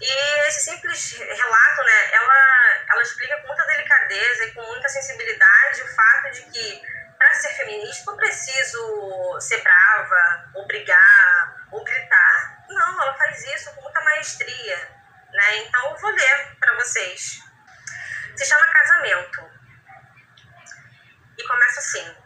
e 0.00 0.48
esse 0.48 0.70
simples 0.70 1.12
relato, 1.18 1.83
né, 1.85 2.12
ela, 2.12 2.85
ela 2.90 3.03
explica 3.03 3.40
com 3.40 3.46
muita 3.46 3.66
delicadeza 3.66 4.44
e 4.44 4.53
com 4.53 4.62
muita 4.62 4.88
sensibilidade 4.88 5.83
o 5.83 5.94
fato 5.94 6.31
de 6.33 6.42
que 6.50 6.83
para 7.25 7.35
ser 7.37 7.55
feminista 7.55 8.11
não 8.11 8.19
preciso 8.19 9.41
ser 9.41 9.63
brava, 9.63 10.51
ou 10.57 10.67
brigar, 10.67 11.67
ou 11.73 11.83
gritar. 11.83 12.65
Não, 12.69 13.03
ela 13.03 13.15
faz 13.15 13.43
isso 13.47 13.75
com 13.75 13.81
muita 13.81 13.99
maestria, 14.03 14.77
né? 15.33 15.57
Então 15.57 15.91
eu 15.91 15.97
vou 15.97 16.11
ler 16.11 16.57
para 16.61 16.75
vocês. 16.75 17.41
Se 18.37 18.45
chama 18.45 18.67
Casamento. 18.67 19.41
E 21.39 21.49
começa 21.49 21.81
assim: 21.81 22.17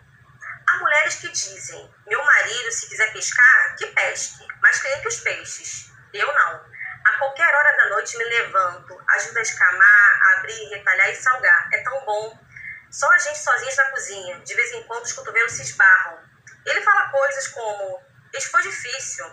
Há 0.69 0.77
mulheres 0.79 1.15
que 1.15 1.29
dizem: 1.29 1.95
Meu 2.09 2.25
marido, 2.25 2.73
se 2.73 2.89
quiser 2.89 3.13
pescar, 3.13 3.77
que 3.77 3.87
pesque, 3.87 4.45
mas 4.61 4.83
que 4.83 5.07
os 5.07 5.21
peixes. 5.21 5.93
Eu 6.13 6.27
não. 6.27 6.69
A 7.07 7.19
qualquer 7.19 7.55
hora 7.55 7.77
da 7.77 7.89
noite 7.91 8.19
me 8.19 8.25
levanto, 8.25 9.01
ajudo 9.11 9.39
a 9.39 9.43
escamar, 9.43 10.21
abrir, 10.39 10.69
retalhar 10.71 11.09
e 11.09 11.15
salgar. 11.15 11.69
É 11.73 11.83
tão 11.85 12.05
bom. 12.05 12.48
Só 12.91 13.11
a 13.11 13.19
gente 13.19 13.39
sozinhos 13.39 13.77
na 13.77 13.91
cozinha. 13.91 14.41
De 14.41 14.55
vez 14.55 14.73
em 14.73 14.83
quando 14.85 15.05
os 15.05 15.13
cotovelos 15.13 15.53
se 15.53 15.63
esbarram. 15.63 16.23
Ele 16.67 16.83
fala 16.83 17.11
coisas 17.11 17.49
como: 17.49 18.03
Isso 18.35 18.51
foi 18.51 18.63
difícil. 18.63 19.27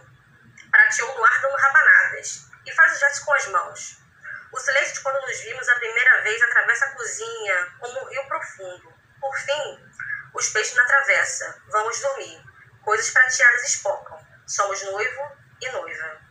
Prateou 0.71 1.15
no 1.15 1.23
ar 1.23 1.41
dando 1.41 1.55
rabanadas. 1.55 2.45
E 2.65 2.71
faz 2.73 2.95
o 2.95 2.99
gesto 2.99 3.25
com 3.25 3.33
as 3.33 3.47
mãos. 3.47 3.97
O 4.51 4.59
silêncio 4.59 4.93
de 4.93 5.01
quando 5.01 5.21
nos 5.21 5.39
vimos 5.41 5.67
a 5.69 5.75
primeira 5.75 6.21
vez 6.21 6.41
atravessa 6.41 6.85
a 6.85 6.91
cozinha 6.91 7.75
como 7.79 7.99
um 7.99 8.09
rio 8.09 8.27
profundo. 8.27 8.93
Por 9.19 9.37
fim, 9.37 9.91
os 10.33 10.49
peixes 10.49 10.75
na 10.75 10.85
travessa. 10.85 11.61
Vamos 11.67 11.99
dormir. 12.01 12.41
Coisas 12.83 13.09
prateadas 13.11 13.69
espocam. 13.69 14.25
Somos 14.47 14.81
noivo 14.83 15.31
e 15.61 15.69
noiva 15.71 16.25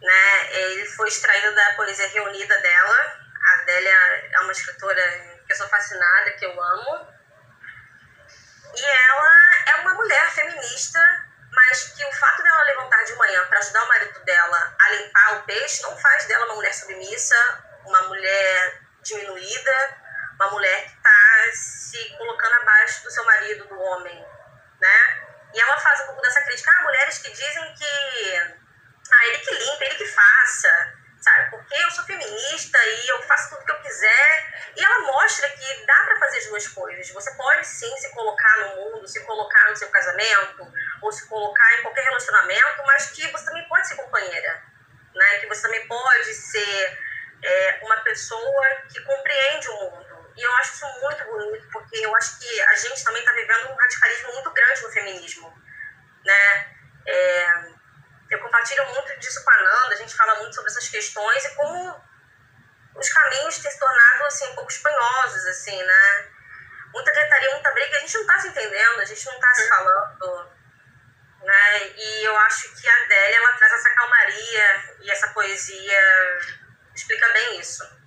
né? 0.00 0.52
Ele 0.52 0.86
foi 0.86 1.08
extraído 1.08 1.54
da 1.54 1.74
poesia 1.74 2.08
reunida 2.08 2.58
dela. 2.60 2.96
A 3.44 3.62
Adélia 3.62 3.98
é 4.32 4.40
uma 4.40 4.52
escritora 4.52 5.37
que 5.48 5.54
eu 5.54 5.56
sou 5.56 5.68
fascinada, 5.68 6.32
que 6.32 6.44
eu 6.44 6.62
amo. 6.62 7.08
E 8.76 8.84
ela 8.84 9.32
é 9.66 9.80
uma 9.80 9.94
mulher 9.94 10.30
feminista, 10.30 11.00
mas 11.50 11.94
que 11.94 12.04
o 12.04 12.12
fato 12.12 12.42
dela 12.42 12.64
levantar 12.64 13.02
de 13.04 13.14
manhã 13.14 13.46
para 13.46 13.58
ajudar 13.58 13.82
o 13.82 13.88
marido 13.88 14.20
dela 14.20 14.76
a 14.78 14.90
limpar 14.90 15.36
o 15.36 15.42
peixe 15.44 15.82
não 15.82 15.96
faz 15.96 16.26
dela 16.26 16.44
uma 16.44 16.56
mulher 16.56 16.74
submissa, 16.74 17.64
uma 17.86 18.02
mulher 18.02 18.82
diminuída, 19.02 19.96
uma 20.34 20.50
mulher 20.50 20.84
que 20.84 20.96
está 20.96 21.52
se 21.54 22.10
colocando 22.18 22.54
abaixo 22.56 23.02
do 23.02 23.10
seu 23.10 23.24
marido, 23.24 23.64
do 23.68 23.80
homem, 23.80 24.26
né? 24.78 25.28
E 25.54 25.60
ela 25.60 25.78
faz 25.78 26.00
um 26.00 26.06
pouco 26.06 26.20
dessa 26.20 26.42
crítica. 26.42 26.70
Ah, 26.78 26.82
mulheres 26.82 27.18
que 27.18 27.30
dizem 27.30 27.74
que 27.74 28.36
ah, 29.10 29.26
ele 29.28 29.38
que 29.38 29.54
limpa, 29.54 29.84
ele 29.84 29.94
que 29.94 30.06
faça, 30.08 30.97
sabe? 31.20 31.50
Porque 31.50 31.74
eu 31.74 31.90
sou 31.90 32.04
feminista 32.04 32.78
e 32.84 33.08
eu 33.08 33.22
faço 33.22 33.50
tudo 33.50 33.64
que 33.64 33.72
eu 33.72 33.80
quiser. 33.80 34.72
E 34.76 34.84
ela 34.84 35.00
mostra 35.00 35.48
que 35.50 35.86
dá 35.86 36.04
para 36.04 36.18
fazer 36.18 36.38
as 36.38 36.46
duas 36.46 36.68
coisas. 36.68 37.10
Você 37.10 37.34
pode 37.34 37.66
sim 37.66 37.96
se 37.96 38.10
colocar 38.10 38.58
no 38.58 38.76
mundo, 38.76 39.08
se 39.08 39.24
colocar 39.24 39.68
no 39.70 39.76
seu 39.76 39.88
casamento, 39.88 40.72
ou 41.02 41.12
se 41.12 41.26
colocar 41.28 41.78
em 41.78 41.82
qualquer 41.82 42.04
relacionamento, 42.04 42.82
mas 42.86 43.10
que 43.10 43.26
você 43.28 43.44
também 43.44 43.66
pode 43.68 43.88
ser 43.88 43.96
companheira, 43.96 44.62
né? 45.14 45.38
Que 45.40 45.46
você 45.46 45.62
também 45.62 45.86
pode 45.86 46.34
ser 46.34 46.98
é, 47.42 47.80
uma 47.82 47.96
pessoa 47.98 48.66
que 48.92 49.00
compreende 49.02 49.68
o 49.68 49.90
mundo. 49.90 50.32
E 50.36 50.42
eu 50.42 50.52
acho 50.56 50.74
isso 50.74 50.86
muito 51.00 51.24
bonito, 51.24 51.68
porque 51.72 51.98
eu 51.98 52.14
acho 52.14 52.38
que 52.38 52.60
a 52.60 52.74
gente 52.76 53.02
também 53.02 53.20
está 53.20 53.32
vivendo 53.32 53.70
um 53.70 53.74
radicalismo 53.74 54.32
muito 54.34 54.50
grande 54.52 54.82
no 54.82 54.90
feminismo, 54.90 55.62
né? 56.24 56.74
É, 57.06 57.67
eu 58.58 58.86
compartilho 58.86 58.86
muito 58.86 59.20
disso 59.20 59.44
com 59.44 59.50
a 59.50 59.62
Nanda, 59.62 59.94
a 59.94 59.96
gente 59.96 60.14
fala 60.14 60.34
muito 60.36 60.54
sobre 60.54 60.70
essas 60.70 60.88
questões 60.88 61.44
e 61.44 61.54
como 61.54 61.94
os 62.96 63.08
caminhos 63.08 63.58
têm 63.58 63.70
se 63.70 63.78
tornado 63.78 64.24
assim, 64.26 64.46
um 64.48 64.54
pouco 64.54 64.70
espanhosos, 64.70 65.46
assim, 65.46 65.80
né? 65.82 66.28
Muita 66.92 67.12
gritaria, 67.12 67.52
muita 67.52 67.70
briga, 67.72 67.96
a 67.96 68.00
gente 68.00 68.14
não 68.14 68.22
está 68.22 68.38
se 68.38 68.48
entendendo, 68.48 69.00
a 69.00 69.04
gente 69.04 69.26
não 69.26 69.34
está 69.34 69.54
se 69.54 69.68
falando. 69.68 70.50
né? 71.44 71.88
E 71.96 72.24
eu 72.24 72.36
acho 72.38 72.74
que 72.80 72.88
a 72.88 73.04
Adélia 73.04 73.36
ela 73.36 73.56
traz 73.56 73.72
essa 73.72 73.94
calmaria 73.94 74.96
e 75.02 75.10
essa 75.10 75.28
poesia 75.28 76.02
explica 76.94 77.32
bem 77.32 77.60
isso. 77.60 77.98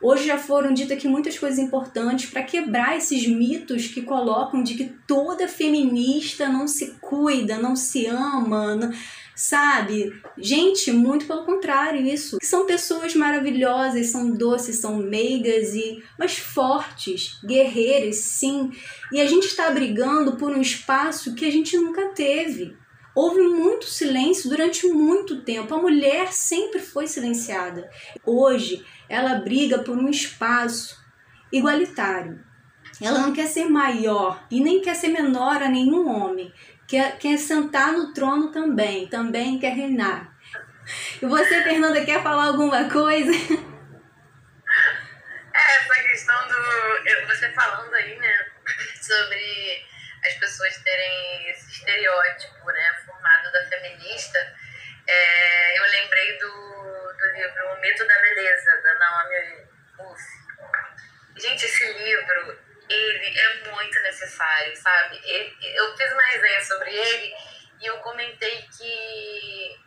Hoje 0.00 0.26
já 0.26 0.38
foram 0.38 0.74
ditas 0.74 0.96
aqui 0.96 1.08
muitas 1.08 1.38
coisas 1.38 1.58
importantes 1.58 2.30
para 2.30 2.42
quebrar 2.42 2.96
esses 2.96 3.26
mitos 3.26 3.88
que 3.88 4.02
colocam 4.02 4.62
de 4.62 4.74
que 4.74 4.88
toda 5.06 5.48
feminista 5.48 6.48
não 6.48 6.68
se 6.68 6.98
cuida, 7.00 7.56
não 7.56 7.74
se 7.74 8.06
ama, 8.06 8.74
não 8.74 8.92
sabe? 9.36 10.18
Gente, 10.38 10.90
muito 10.90 11.26
pelo 11.26 11.44
contrário, 11.44 12.00
isso. 12.00 12.38
São 12.42 12.64
pessoas 12.64 13.14
maravilhosas, 13.14 14.06
são 14.06 14.30
doces, 14.30 14.78
são 14.78 14.96
meigas 14.96 15.74
e 15.74 16.02
mas 16.18 16.38
fortes, 16.38 17.38
guerreiras, 17.44 18.16
sim. 18.16 18.72
E 19.12 19.20
a 19.20 19.26
gente 19.26 19.46
está 19.46 19.70
brigando 19.70 20.36
por 20.36 20.50
um 20.50 20.60
espaço 20.60 21.34
que 21.34 21.44
a 21.44 21.52
gente 21.52 21.76
nunca 21.76 22.08
teve. 22.08 22.74
Houve 23.14 23.42
muito 23.42 23.84
silêncio 23.84 24.48
durante 24.48 24.86
muito 24.88 25.42
tempo. 25.42 25.74
A 25.74 25.80
mulher 25.80 26.32
sempre 26.32 26.80
foi 26.80 27.06
silenciada. 27.06 27.90
Hoje, 28.24 28.84
ela 29.08 29.36
briga 29.36 29.78
por 29.78 29.96
um 29.96 30.08
espaço 30.08 30.98
igualitário. 31.52 32.44
Ela 33.00 33.18
não 33.20 33.32
quer 33.32 33.46
ser 33.46 33.66
maior 33.66 34.46
e 34.50 34.60
nem 34.60 34.80
quer 34.80 34.94
ser 34.94 35.08
menor 35.08 35.62
a 35.62 35.68
nenhum 35.68 36.08
homem 36.08 36.50
quer, 36.86 37.18
quer 37.18 37.36
sentar 37.38 37.92
no 37.92 38.12
trono 38.12 38.50
também, 38.50 39.08
também 39.08 39.58
quer 39.58 39.74
reinar. 39.74 40.34
E 41.20 41.26
você, 41.26 41.62
Fernanda, 41.62 42.04
quer 42.04 42.22
falar 42.22 42.46
alguma 42.46 42.88
coisa? 42.88 43.32
É, 45.54 45.76
essa 45.78 46.02
questão 46.02 46.48
do. 46.48 47.26
Você 47.28 47.50
falando 47.52 47.94
aí, 47.94 48.18
né, 48.18 48.46
sobre 49.00 49.86
as 50.24 50.34
pessoas 50.34 50.76
terem 50.82 51.50
esse 51.50 51.70
estereótipo, 51.70 52.66
né, 52.66 53.02
formado 53.04 53.50
da 53.52 53.66
feminista, 53.66 54.38
é, 55.06 55.78
eu 55.78 55.90
lembrei 55.90 56.38
do, 56.38 56.48
do 56.48 57.26
livro 57.34 57.72
O 57.72 57.80
Mito 57.80 58.06
da 58.06 58.20
Beleza, 58.20 58.82
da 58.82 58.94
Naomi 58.98 59.66
Wolf. 59.98 60.20
Gente, 61.36 61.64
esse 61.64 61.92
livro 61.92 62.65
ele 62.88 63.38
é 63.38 63.70
muito 63.70 64.02
necessário, 64.02 64.76
sabe? 64.76 65.20
Eu 65.74 65.96
fiz 65.96 66.12
uma 66.12 66.22
resenha 66.22 66.64
sobre 66.64 66.94
ele 66.94 67.34
e 67.80 67.86
eu 67.86 67.98
comentei 67.98 68.62
que 68.76 69.80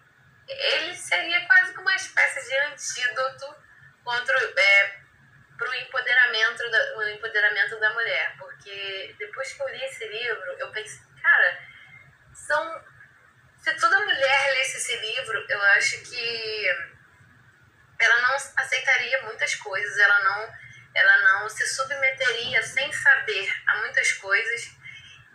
ele 0.47 0.95
seria 0.95 1.45
quase 1.45 1.73
como 1.73 1.87
uma 1.87 1.95
espécie 1.95 2.49
de 2.49 2.57
antídoto 2.57 3.55
contra 4.03 4.35
é, 4.57 4.99
para 5.57 5.69
o 5.69 5.75
empoderamento 5.75 6.63
o 6.95 7.03
empoderamento 7.09 7.79
da 7.79 7.93
mulher, 7.93 8.35
porque 8.37 9.15
depois 9.17 9.53
que 9.53 9.61
eu 9.61 9.69
li 9.69 9.83
esse 9.83 10.07
livro, 10.07 10.55
eu 10.57 10.71
pensei, 10.71 10.99
cara, 11.21 11.59
são 12.33 12.83
se 13.57 13.73
toda 13.75 13.99
mulher 13.99 14.53
lesse 14.53 14.77
esse 14.77 14.95
livro, 14.97 15.45
eu 15.49 15.61
acho 15.73 16.01
que 16.01 16.67
ela 17.99 18.21
não 18.21 18.35
aceitaria 18.55 19.21
muitas 19.23 19.53
coisas, 19.55 19.97
ela 19.97 20.23
não 20.23 20.53
ela 20.93 21.17
não 21.19 21.49
se 21.49 21.65
submeteria 21.67 22.61
sem 22.63 22.91
saber 22.91 23.53
a 23.67 23.77
muitas 23.77 24.11
coisas. 24.13 24.71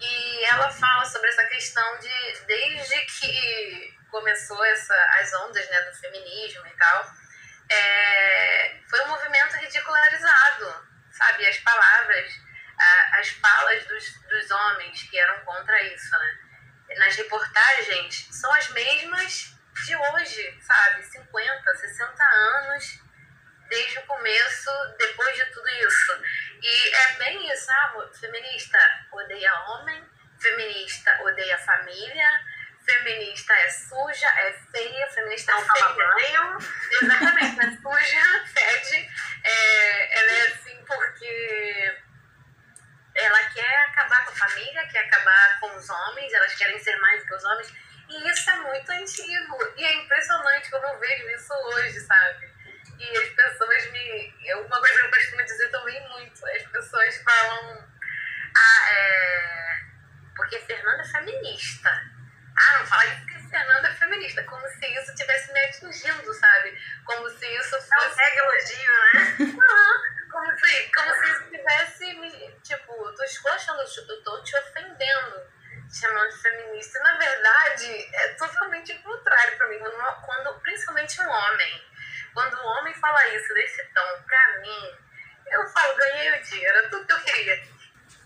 E 0.01 0.45
ela 0.47 0.71
fala 0.71 1.05
sobre 1.05 1.29
essa 1.29 1.45
questão 1.47 1.99
de, 1.99 2.41
desde 2.47 3.01
que 3.07 3.99
começou 4.11 4.65
essa, 4.65 4.95
as 5.21 5.33
ondas 5.35 5.69
né, 5.71 5.81
do 5.83 5.97
feminismo 5.97 6.67
e 6.67 6.77
tal, 6.77 7.13
é, 7.71 8.81
foi 8.89 9.01
um 9.03 9.09
movimento 9.09 9.57
ridicularizado, 9.57 10.89
sabe? 11.11 11.47
As 11.47 11.59
palavras, 11.59 12.33
a, 12.79 13.21
as 13.21 13.29
falas 13.31 13.87
dos, 13.87 14.05
dos 14.29 14.51
homens 14.51 15.03
que 15.05 15.19
eram 15.19 15.45
contra 15.45 15.83
isso, 15.83 16.11
né? 16.19 16.39
Nas 16.99 17.17
reportagens 17.17 18.29
são 18.31 18.53
as 18.55 18.69
mesmas 18.69 19.55
de 19.85 19.97
hoje, 19.97 20.59
sabe? 20.63 21.03
50, 21.03 21.77
60 21.77 22.25
anos 22.25 23.04
desde 23.69 23.99
o 23.99 24.07
começo, 24.07 24.71
depois 24.99 25.37
de 25.37 25.45
tudo 25.47 25.69
isso. 25.69 26.23
E 26.63 26.95
é 26.95 27.13
bem 27.19 27.53
isso, 27.53 27.71
ah, 27.71 28.09
feminista 28.19 28.79
odeia 29.13 29.53
homem, 29.69 30.05
feminista 30.41 31.23
odeia 31.23 31.59
família, 31.59 32.29
feminista 32.85 33.53
é 33.55 33.71
suja, 33.71 34.29
é 34.29 34.53
feia, 34.71 35.11
feminista 35.11 35.53
não 35.53 35.63
é 35.63 35.67
toma 35.67 35.95
banho. 35.95 36.59
Exatamente, 37.03 37.61
é 37.61 37.71
suja, 37.77 38.45
fede. 38.53 39.11
É, 39.45 40.19
ela 40.21 40.33
é 40.33 40.47
assim 40.49 40.85
porque 40.87 41.99
ela 43.15 43.45
quer 43.51 43.77
acabar 43.89 44.25
com 44.25 44.33
a 44.33 44.37
família, 44.49 44.89
quer 44.89 45.07
acabar 45.07 45.61
com 45.61 45.77
os 45.77 45.89
homens, 45.89 46.33
elas 46.33 46.55
querem 46.55 46.79
ser 46.79 46.97
mais 46.97 47.25
que 47.25 47.35
os 47.35 47.45
homens. 47.45 47.73
E 48.09 48.29
isso 48.29 48.51
é 48.51 48.57
muito 48.57 48.91
antigo. 48.91 49.73
E 49.77 49.85
é 49.85 49.95
impressionante 49.95 50.71
como 50.71 50.87
eu 50.87 50.99
vejo 50.99 51.29
isso 51.31 51.55
hoje, 51.55 52.01
sabe? 52.01 52.54
As 53.17 53.29
pessoas 53.31 53.91
me. 53.91 54.35
Uma 54.55 54.81
coisa 54.81 54.99
que 55.01 55.07
eu 55.07 55.11
costumo 55.11 55.45
dizer 55.45 55.69
também 55.71 56.09
muito: 56.09 56.47
as 56.47 56.63
pessoas 56.65 57.17
falam. 57.23 57.89
Ah, 58.57 58.91
é. 58.91 59.85
Porque 60.37 60.59
Fernanda 60.61 61.03
é 61.03 61.07
feminista. 61.07 61.91
Ah, 62.57 62.79
não 62.79 62.87
fala 62.87 63.07
isso 63.07 63.21
porque 63.23 63.49
Fernanda 63.49 63.89
é 63.89 63.95
feminista. 63.95 64.45
Como 64.45 64.67
se 64.69 64.87
isso 64.87 65.11
estivesse 65.11 65.53
me 65.53 65.61
atingindo, 65.61 66.35
sabe? 66.35 66.79
Como 67.05 67.29
se 67.29 67.47
isso 67.47 67.71
fosse. 67.71 67.95
É 67.95 68.09
um 68.09 68.17
mega 68.17 68.41
elogio, 68.41 68.93
né? 69.15 69.37
uhum. 69.41 70.31
como, 70.31 70.59
se, 70.59 70.93
como 70.95 71.15
se 71.15 71.31
isso 71.31 71.51
tivesse 71.51 72.15
me. 72.15 72.61
Tipo, 72.63 72.93
eu 72.93 73.15
tô 73.15 73.25
esculachando, 73.25 73.83
eu 73.83 74.23
tô 74.23 74.43
te 74.43 74.57
ofendendo 74.57 75.55
chamando 75.93 76.31
de 76.31 76.43
feminista. 76.43 76.99
Na 77.01 77.17
verdade, 77.19 78.09
é 78.15 78.29
totalmente 78.35 78.93
o 78.93 79.03
contrário 79.03 79.57
para 79.57 79.69
mim. 79.69 79.79
Quando, 80.25 80.61
principalmente 80.61 81.21
um 81.21 81.29
homem 81.29 81.94
quando 82.35 82.55
o 82.55 82.67
homem 82.67 82.93
fala 82.95 83.35
isso 83.35 83.55
desse 83.55 83.83
tom 83.95 84.23
pra 84.27 84.61
mim, 84.61 85.05
eu 85.53 85.67
falo, 85.69 85.97
ganhei 85.97 86.31
o 86.31 86.43
dia, 86.43 86.69
era 86.69 86.89
tudo 86.91 87.07
que 87.07 87.13
eu 87.13 87.21
queria. 87.21 87.63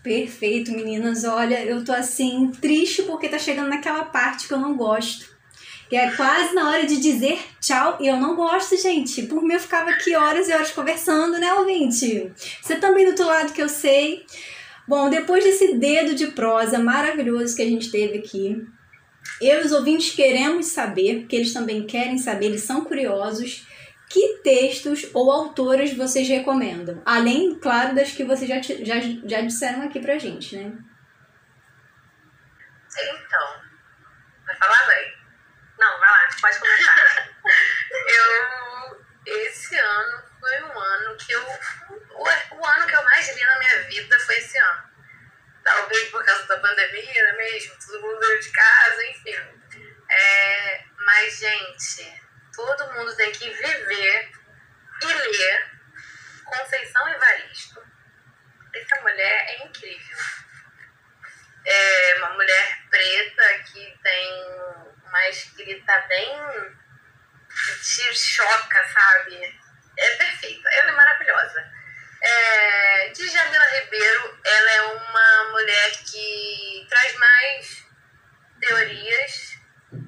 Perfeito, 0.01 0.71
meninas. 0.71 1.23
Olha, 1.23 1.63
eu 1.63 1.83
tô 1.83 1.91
assim, 1.91 2.51
triste 2.59 3.03
porque 3.03 3.29
tá 3.29 3.37
chegando 3.37 3.69
naquela 3.69 4.05
parte 4.05 4.47
que 4.47 4.53
eu 4.53 4.59
não 4.59 4.75
gosto. 4.75 5.37
Que 5.89 5.95
é 5.95 6.11
quase 6.11 6.53
na 6.53 6.69
hora 6.69 6.85
de 6.85 6.99
dizer 6.99 7.39
tchau. 7.59 7.97
E 7.99 8.07
eu 8.07 8.17
não 8.17 8.35
gosto, 8.35 8.77
gente. 8.77 9.23
Por 9.23 9.43
mim, 9.43 9.53
eu 9.53 9.59
ficava 9.59 9.89
aqui 9.89 10.15
horas 10.15 10.47
e 10.47 10.53
horas 10.53 10.71
conversando, 10.71 11.37
né, 11.37 11.53
ouvinte? 11.53 12.31
Você 12.61 12.75
também 12.77 13.05
do 13.05 13.11
outro 13.11 13.25
lado 13.25 13.53
que 13.53 13.61
eu 13.61 13.69
sei. 13.69 14.25
Bom, 14.87 15.09
depois 15.09 15.43
desse 15.43 15.75
dedo 15.75 16.15
de 16.15 16.27
prosa 16.27 16.79
maravilhoso 16.79 17.55
que 17.55 17.61
a 17.61 17.65
gente 17.65 17.91
teve 17.91 18.19
aqui, 18.19 18.65
eu 19.41 19.61
e 19.61 19.65
os 19.65 19.71
ouvintes 19.71 20.15
queremos 20.15 20.67
saber, 20.67 21.19
porque 21.19 21.35
eles 21.35 21.53
também 21.53 21.85
querem 21.85 22.17
saber, 22.17 22.47
eles 22.47 22.63
são 22.63 22.83
curiosos 22.83 23.67
que 24.09 24.39
textos 24.39 25.05
ou 25.13 25.31
autoras 25.31 25.93
vocês 25.93 26.27
recomendam? 26.27 27.01
Além, 27.05 27.59
claro, 27.59 27.93
das 27.93 28.11
que 28.11 28.23
vocês 28.23 28.49
já, 28.49 28.59
já, 28.61 28.95
já 29.23 29.41
disseram 29.41 29.83
aqui 29.83 29.99
pra 29.99 30.17
gente, 30.17 30.57
né? 30.57 30.75
Então, 33.01 33.61
vai 34.45 34.55
falar, 34.55 34.87
bem? 34.87 35.17
Não, 35.77 35.99
vai 35.99 36.09
lá, 36.09 36.29
pode 36.41 36.59
começar. 36.59 37.29
eu, 38.09 39.05
esse 39.25 39.77
ano 39.77 40.23
foi 40.39 40.63
um 40.63 40.79
ano 40.79 41.17
que 41.17 41.31
eu, 41.31 41.41
o, 41.41 42.23
o 42.23 42.65
ano 42.65 42.87
que 42.87 42.95
eu 42.95 43.03
mais 43.03 43.35
li 43.35 43.45
na 43.45 43.59
minha 43.59 43.83
vida 43.83 44.19
foi 44.21 44.37
esse 44.37 44.57
ano. 44.57 44.89
Talvez 45.63 46.09
por 46.09 46.25
causa 46.25 46.47
da 46.47 46.57
pandemia, 46.57 47.23
né 47.23 47.33
mesmo? 47.33 47.75
Todo 47.85 48.01
mundo 48.01 48.39
de 48.39 48.51
casa, 48.51 49.05
enfim. 49.05 49.35
É, 50.09 50.83
mas, 50.97 51.37
gente, 51.37 52.28
todo 52.65 52.93
mundo 52.93 53.15
tem 53.15 53.31
que 53.31 53.49
viver 53.49 54.31
e 55.01 55.07
ler 55.07 55.71
Conceição 56.45 57.07
Evaristo. 57.07 57.81
Essa 58.75 59.01
mulher 59.01 59.45
é 59.47 59.65
incrível. 59.65 60.17
É 61.65 62.15
uma 62.17 62.31
mulher 62.31 62.89
preta 62.89 63.59
que 63.71 63.97
tem 64.03 64.45
uma 65.03 65.29
escrita 65.29 65.99
bem. 66.09 66.29
te 67.81 68.15
choca, 68.15 68.87
sabe? 68.87 69.59
É 69.97 70.15
perfeita, 70.15 70.69
ela 70.69 70.89
é 70.89 70.93
maravilhosa. 70.93 71.71
É, 72.21 73.09
Djamila 73.09 73.65
Ribeiro, 73.79 74.39
ela 74.43 74.71
é 74.71 74.81
uma 74.81 75.51
mulher 75.51 75.91
que 76.03 76.85
traz 76.89 77.15
mais 77.15 77.85
teorias 78.59 79.59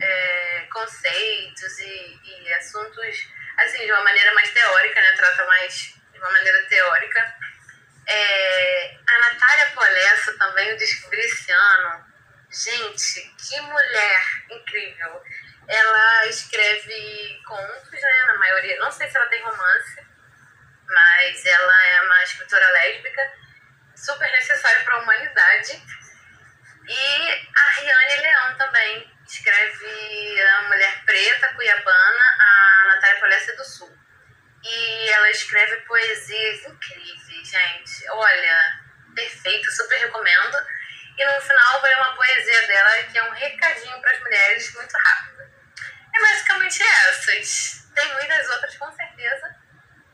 é, 0.01 0.40
conceitos 0.81 1.79
e, 1.79 2.19
e, 2.23 2.53
assuntos, 2.55 3.27
assim, 3.57 3.85
de 3.85 3.91
uma 3.91 4.03
maneira 4.03 4.33
mais 4.33 4.51
teórica, 4.51 4.99
né? 4.99 5.13
Trata 5.15 5.45
mais 5.45 5.93
de 6.11 6.17
uma 6.17 6.31
maneira 6.31 6.65
teórica. 6.67 7.35
É, 8.07 8.97
a 9.07 9.19
Natália 9.19 9.71
Polesso 9.73 10.37
também 10.37 10.69
eu 10.69 10.77
descobri 10.77 11.19
esse 11.19 11.51
ano. 11.51 12.05
Gente, 12.49 13.33
que 13.37 13.61
mulher 13.61 14.45
incrível. 14.49 15.23
Ela 15.67 16.25
escreve 16.25 17.41
contos, 17.45 17.91
né? 17.91 18.23
Na 18.27 18.37
maioria, 18.39 18.79
não 18.79 18.91
sei 18.91 19.09
se 19.09 19.15
ela 19.15 19.27
tem 19.27 19.41
romance, 19.43 20.07
mas 20.87 21.45
ela 21.45 21.85
é 21.85 22.01
uma 22.01 22.23
escritora 22.23 22.67
lésbica, 22.71 23.33
super 23.95 24.29
necessária 24.31 24.83
para 24.83 24.95
a 24.95 24.99
humanidade 24.99 25.83
E 26.87 27.49
a 27.55 27.79
Riane 27.79 28.21
Leão 28.21 28.57
também 28.57 29.11
escreve 29.31 30.41
a 30.41 30.61
Mulher 30.63 31.05
Preta, 31.05 31.53
Cuiabana, 31.53 32.23
a 32.39 32.87
Natália 32.89 33.19
Polessa 33.19 33.55
do 33.55 33.63
Sul. 33.63 33.97
E 34.63 35.09
ela 35.09 35.29
escreve 35.31 35.77
poesias 35.81 36.65
incríveis, 36.65 37.49
gente. 37.49 38.09
Olha, 38.09 38.81
perfeito, 39.15 39.71
super 39.71 39.97
recomendo. 39.99 40.57
E 41.17 41.25
no 41.25 41.41
final 41.41 41.81
vai 41.81 41.95
uma 41.95 42.15
poesia 42.15 42.67
dela 42.67 43.03
que 43.03 43.17
é 43.17 43.23
um 43.23 43.31
recadinho 43.31 44.01
para 44.01 44.11
as 44.11 44.19
mulheres 44.19 44.73
muito 44.75 44.93
rápido. 44.97 45.41
É 46.13 46.21
basicamente 46.21 46.83
essas. 46.83 47.89
Tem 47.95 48.13
muitas 48.13 48.49
outras 48.49 48.77
com 48.77 48.91
certeza, 48.91 49.55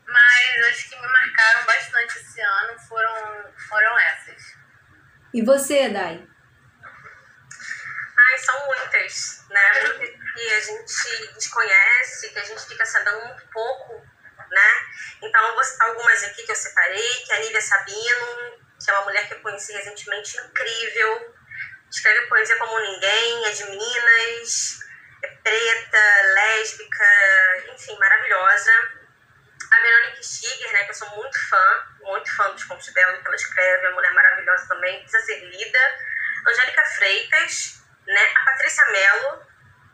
mas 0.05 0.67
as 0.67 0.83
que 0.83 0.95
me 0.95 1.07
marcaram 1.07 1.65
bastante 1.65 2.17
esse 2.17 2.41
ano 2.41 2.79
foram, 2.79 3.53
foram 3.69 3.99
essas. 3.99 4.41
E 5.33 5.43
você, 5.43 5.89
Dai? 5.89 6.27
Né? 9.49 9.71
Que 10.35 10.53
a 10.53 10.61
gente 10.61 11.33
desconhece, 11.33 12.29
que 12.29 12.39
a 12.39 12.43
gente 12.43 12.65
fica 12.67 12.85
sabendo 12.85 13.25
muito 13.25 13.47
pouco, 13.47 14.05
né? 14.49 14.85
Então, 15.21 15.47
eu 15.47 15.55
vou 15.55 15.63
citar 15.63 15.89
algumas 15.89 16.23
aqui 16.23 16.43
que 16.43 16.51
eu 16.51 16.55
separei, 16.55 17.23
que 17.25 17.31
é 17.33 17.35
a 17.35 17.39
Nívia 17.39 17.61
Sabino, 17.61 18.67
que 18.83 18.89
é 18.89 18.93
uma 18.93 19.05
mulher 19.05 19.27
que 19.27 19.33
eu 19.33 19.39
conheci 19.41 19.73
recentemente, 19.73 20.37
incrível, 20.37 21.35
escreve 21.89 22.27
poesia 22.27 22.55
como 22.57 22.79
ninguém, 22.79 23.45
é 23.45 23.51
de 23.51 23.63
Minas, 23.65 24.79
é 25.23 25.27
preta, 25.27 26.23
lésbica, 26.33 27.05
enfim, 27.73 27.97
maravilhosa. 27.97 28.71
A 29.71 29.81
Verônica 29.81 30.23
Stiger, 30.23 30.71
né, 30.73 30.83
que 30.83 30.91
eu 30.91 30.95
sou 30.95 31.09
muito 31.09 31.37
fã, 31.49 31.87
muito 32.01 32.35
fã 32.35 32.49
dos 32.51 32.63
contos 32.63 32.93
dela, 32.93 33.17
que 33.17 33.27
ela 33.27 33.35
escreve, 33.35 33.85
é 33.85 33.89
uma 33.89 33.95
mulher 33.95 34.13
maravilhosa 34.13 34.67
também, 34.67 35.01
precisa 35.01 35.25
ser 35.25 35.39
lida. 35.45 35.79
Angélica 36.47 36.85
Freitas, 36.85 37.81
né, 38.07 38.33
a 38.35 38.45
Patrícia 38.45 38.85
Mello, 38.85 39.45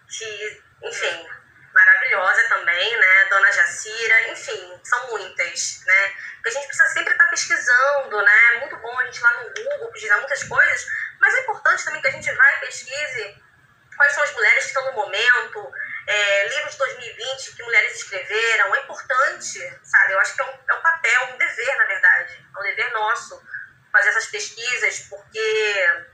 que, 0.07 0.63
enfim, 0.83 1.27
maravilhosa 1.73 2.49
também, 2.49 2.97
né, 2.97 3.25
Dona 3.29 3.51
Jacira, 3.51 4.29
enfim, 4.29 4.79
são 4.83 5.07
muitas, 5.07 5.81
né, 5.85 6.13
porque 6.35 6.49
a 6.49 6.51
gente 6.51 6.67
precisa 6.67 6.89
sempre 6.89 7.13
estar 7.13 7.27
pesquisando, 7.29 8.21
né, 8.21 8.39
é 8.53 8.59
muito 8.59 8.77
bom 8.77 8.99
a 8.99 9.05
gente 9.05 9.17
ir 9.17 9.23
lá 9.23 9.43
no 9.43 9.53
Google 9.53 9.91
pesquisar 9.91 10.17
muitas 10.17 10.43
coisas, 10.43 10.85
mas 11.19 11.33
é 11.35 11.39
importante 11.41 11.85
também 11.85 12.01
que 12.01 12.07
a 12.07 12.11
gente 12.11 12.31
vá 12.31 12.53
e 12.53 12.59
pesquise 12.59 13.43
quais 13.95 14.13
são 14.13 14.23
as 14.23 14.33
mulheres 14.33 14.63
que 14.63 14.69
estão 14.69 14.85
no 14.85 14.93
momento, 14.93 15.71
é, 16.05 16.47
livros 16.49 16.73
de 16.73 16.77
2020 16.77 17.55
que 17.55 17.63
mulheres 17.63 17.95
escreveram, 17.95 18.75
é 18.75 18.79
importante, 18.79 19.79
sabe? 19.83 20.13
Eu 20.13 20.19
acho 20.19 20.35
que 20.35 20.41
é 20.41 20.45
um, 20.45 20.59
é 20.69 20.73
um 20.73 20.81
papel, 20.81 21.29
um 21.33 21.37
dever, 21.37 21.77
na 21.77 21.85
verdade, 21.85 22.45
é 22.55 22.59
um 22.59 22.63
dever 22.63 22.91
nosso 22.91 23.41
fazer 23.91 24.09
essas 24.09 24.25
pesquisas, 24.25 24.99
porque 25.09 26.05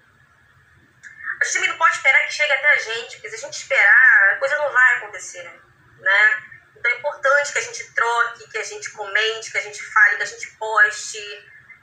a 1.41 1.45
gente 1.45 1.54
também 1.54 1.69
não 1.69 1.78
pode 1.78 1.95
esperar 1.95 2.25
que 2.25 2.34
chegue 2.34 2.52
até 2.52 2.69
a 2.69 2.78
gente, 2.78 3.15
porque 3.15 3.30
se 3.30 3.36
a 3.36 3.39
gente 3.39 3.54
esperar, 3.54 4.34
a 4.34 4.38
coisa 4.38 4.58
não 4.58 4.71
vai 4.71 4.97
acontecer, 4.97 5.43
né? 5.99 6.43
Então 6.75 6.91
é 6.91 6.95
importante 6.95 7.52
que 7.52 7.60
a 7.60 7.62
gente 7.62 7.93
troque, 7.93 8.49
que 8.49 8.58
a 8.58 8.63
gente 8.63 8.91
comente, 8.91 9.52
que 9.52 9.58
a 9.58 9.62
gente 9.62 9.82
fale, 9.84 10.17
que 10.17 10.23
a 10.23 10.25
gente 10.25 10.47
poste. 10.58 11.19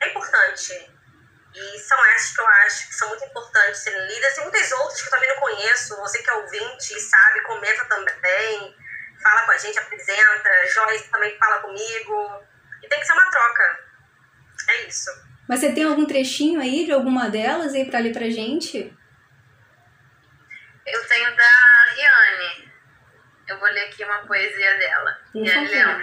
É 0.00 0.08
importante. 0.08 0.72
E 1.54 1.78
são 1.78 2.04
essas 2.06 2.34
que 2.34 2.40
eu 2.40 2.46
acho 2.46 2.88
que 2.88 2.94
são 2.94 3.08
muito 3.08 3.24
importantes 3.24 3.80
serem 3.80 4.06
lidas. 4.06 4.36
E 4.36 4.40
muitas 4.42 4.72
outras 4.72 5.00
que 5.00 5.06
eu 5.06 5.10
também 5.10 5.28
não 5.28 5.36
conheço. 5.36 5.96
Você 5.96 6.22
que 6.22 6.30
é 6.30 6.34
ouvinte 6.34 7.00
sabe, 7.00 7.42
comenta 7.42 7.84
também. 7.86 8.76
Fala 9.22 9.46
com 9.46 9.52
a 9.52 9.56
gente, 9.58 9.78
apresenta. 9.78 10.50
Joyce 10.74 11.10
também 11.10 11.36
fala 11.38 11.60
comigo. 11.60 12.44
E 12.82 12.88
tem 12.88 13.00
que 13.00 13.06
ser 13.06 13.12
uma 13.12 13.30
troca. 13.30 13.78
É 14.68 14.82
isso. 14.86 15.10
Mas 15.48 15.60
você 15.60 15.72
tem 15.72 15.84
algum 15.84 16.06
trechinho 16.06 16.60
aí 16.60 16.84
de 16.84 16.92
alguma 16.92 17.28
delas 17.30 17.72
aí 17.74 17.88
pra 17.88 18.00
ler 18.00 18.12
pra 18.12 18.28
gente? 18.28 18.94
Eu 20.86 21.06
tenho 21.06 21.36
da 21.36 21.84
Riane. 21.94 22.72
Eu 23.48 23.58
vou 23.58 23.68
ler 23.68 23.86
aqui 23.86 24.04
uma 24.04 24.26
poesia 24.26 24.78
dela. 24.78 25.20
Riane 25.34 25.68
Leão. 25.68 26.00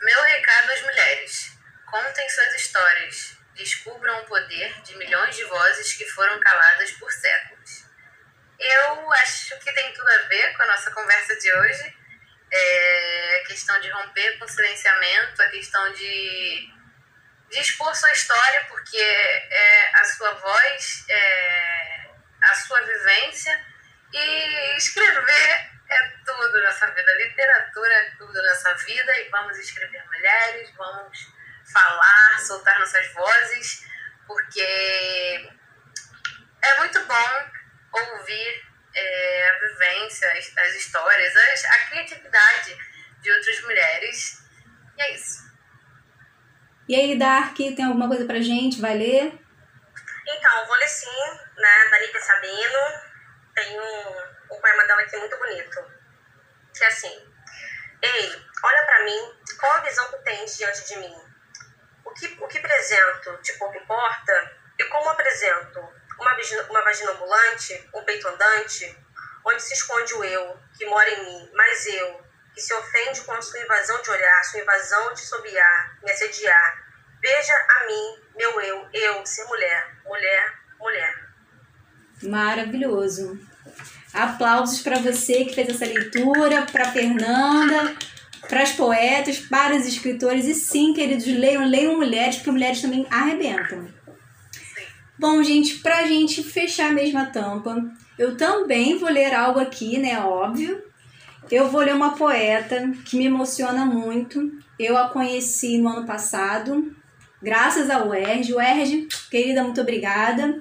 Meu 0.00 0.22
recado 0.22 0.70
às 0.70 0.82
mulheres. 0.82 1.52
Contem 1.86 2.28
suas 2.28 2.54
histórias 2.54 3.42
descubram 3.54 4.20
o 4.20 4.24
poder 4.24 4.80
de 4.82 4.96
milhões 4.96 5.36
de 5.36 5.44
vozes 5.44 5.92
que 5.94 6.06
foram 6.06 6.38
caladas 6.40 6.90
por 6.92 7.10
séculos. 7.10 7.84
Eu 8.58 9.12
acho 9.14 9.58
que 9.58 9.72
tem 9.72 9.92
tudo 9.92 10.08
a 10.08 10.28
ver 10.28 10.56
com 10.56 10.62
a 10.62 10.66
nossa 10.66 10.90
conversa 10.90 11.36
de 11.36 11.52
hoje. 11.52 11.96
É 12.50 13.40
a 13.40 13.46
questão 13.46 13.80
de 13.80 13.90
romper 13.90 14.38
com 14.38 14.44
o 14.44 14.48
silenciamento, 14.48 15.42
a 15.42 15.48
questão 15.48 15.92
de, 15.92 16.68
de 17.50 17.60
expor 17.60 17.94
sua 17.94 18.12
história, 18.12 18.64
porque 18.68 18.98
é 18.98 19.90
a 19.94 20.04
sua 20.04 20.30
voz, 20.34 21.04
é 21.08 22.10
a 22.42 22.54
sua 22.54 22.80
vivência. 22.82 23.71
E 24.12 24.76
escrever 24.76 25.70
é 25.88 26.08
tudo 26.24 26.60
nessa 26.60 26.86
vida. 26.86 27.14
Literatura 27.14 27.94
é 27.94 28.10
tudo 28.18 28.34
nessa 28.34 28.74
vida. 28.74 29.16
E 29.20 29.28
vamos 29.30 29.58
escrever 29.58 30.04
mulheres, 30.06 30.70
vamos 30.76 31.32
falar, 31.72 32.38
soltar 32.40 32.78
nossas 32.78 33.06
vozes, 33.12 33.86
porque 34.26 35.50
é 36.62 36.78
muito 36.78 37.00
bom 37.04 37.50
ouvir 37.92 38.62
é, 38.94 39.50
a 39.50 39.58
vivência, 39.58 40.32
as, 40.32 40.58
as 40.58 40.74
histórias, 40.74 41.34
as, 41.36 41.64
a 41.64 41.78
criatividade 41.88 42.76
de 43.20 43.30
outras 43.30 43.60
mulheres. 43.62 44.42
E 44.96 45.02
é 45.02 45.14
isso. 45.14 45.42
E 46.88 46.94
aí, 46.94 47.18
Dark, 47.18 47.56
tem 47.56 47.84
alguma 47.84 48.08
coisa 48.08 48.26
pra 48.26 48.40
gente? 48.40 48.80
Vai 48.80 48.96
ler? 48.96 49.38
Então, 50.26 50.66
vou 50.66 50.76
ler 50.76 50.88
sim, 50.88 51.30
né, 51.56 51.88
da 51.90 51.98
Lívia 52.00 52.20
Sabino. 52.20 53.11
Tem 53.62 53.80
um, 53.80 54.56
um 54.56 54.60
poema 54.60 54.86
dela 54.86 55.02
aqui 55.02 55.16
muito 55.16 55.36
bonito. 55.36 55.84
Que 56.76 56.84
é 56.84 56.86
assim: 56.88 57.32
Ei, 58.02 58.46
olha 58.62 58.86
para 58.86 59.04
mim, 59.04 59.40
qual 59.58 59.72
a 59.72 59.80
visão 59.80 60.10
que 60.10 60.18
tens 60.18 60.56
diante 60.56 60.86
de 60.86 60.96
mim? 60.96 61.32
o 62.04 62.14
que, 62.14 62.26
o 62.40 62.48
que 62.48 62.58
apresento 62.58 63.38
de 63.42 63.52
pouco 63.54 63.76
importa 63.76 64.52
e 64.78 64.84
como 64.84 65.08
apresento 65.08 65.80
uma 66.18 66.36
uma 66.68 66.84
vagina 66.84 67.12
ambulante, 67.12 67.90
um 67.94 68.04
peito 68.04 68.28
andante, 68.28 68.96
onde 69.44 69.62
se 69.62 69.74
esconde 69.74 70.14
o 70.14 70.22
eu 70.22 70.56
que 70.76 70.86
mora 70.86 71.08
em 71.10 71.24
mim, 71.24 71.50
mas 71.54 71.86
eu, 71.86 72.22
que 72.54 72.60
se 72.60 72.72
ofende 72.74 73.22
com 73.22 73.32
a 73.32 73.42
sua 73.42 73.60
invasão 73.60 74.00
de 74.02 74.10
olhar, 74.10 74.44
sua 74.44 74.60
invasão 74.60 75.12
de 75.14 75.20
sobiar, 75.20 75.98
me 76.02 76.10
assediar. 76.10 76.86
Veja 77.20 77.54
a 77.76 77.86
mim, 77.86 78.22
meu 78.36 78.60
eu, 78.60 78.88
eu, 78.92 79.26
ser 79.26 79.44
mulher, 79.46 79.96
mulher, 80.04 80.58
mulher. 80.78 81.28
Maravilhoso. 82.22 83.38
Aplausos 84.12 84.80
para 84.80 84.98
você 84.98 85.44
que 85.44 85.54
fez 85.54 85.68
essa 85.68 85.86
leitura, 85.86 86.66
para 86.70 86.90
Fernanda 86.90 87.96
para 88.48 88.62
as 88.62 88.72
poetas, 88.72 89.38
para 89.38 89.76
os 89.76 89.86
escritores. 89.86 90.46
E 90.46 90.54
sim, 90.54 90.92
queridos, 90.92 91.26
leiam, 91.26 91.66
leiam 91.66 91.96
mulheres, 91.96 92.36
porque 92.36 92.50
mulheres 92.50 92.82
também 92.82 93.06
arrebentam. 93.10 93.88
Bom, 95.18 95.42
gente, 95.42 95.78
pra 95.78 96.06
gente 96.06 96.42
fechar 96.42 96.90
a 96.90 96.94
mesma 96.94 97.26
tampa, 97.26 97.76
eu 98.18 98.36
também 98.36 98.98
vou 98.98 99.08
ler 99.08 99.34
algo 99.34 99.60
aqui, 99.60 99.98
né? 99.98 100.20
Óbvio. 100.20 100.82
Eu 101.50 101.68
vou 101.68 101.80
ler 101.80 101.94
uma 101.94 102.14
poeta 102.14 102.92
que 103.04 103.16
me 103.16 103.26
emociona 103.26 103.84
muito. 103.84 104.50
Eu 104.78 104.96
a 104.96 105.08
conheci 105.08 105.78
no 105.78 105.88
ano 105.88 106.06
passado, 106.06 106.94
graças 107.42 107.90
ao. 107.90 108.08
O 108.08 108.14
Erge, 108.14 109.06
querida, 109.30 109.62
muito 109.62 109.80
obrigada. 109.80 110.60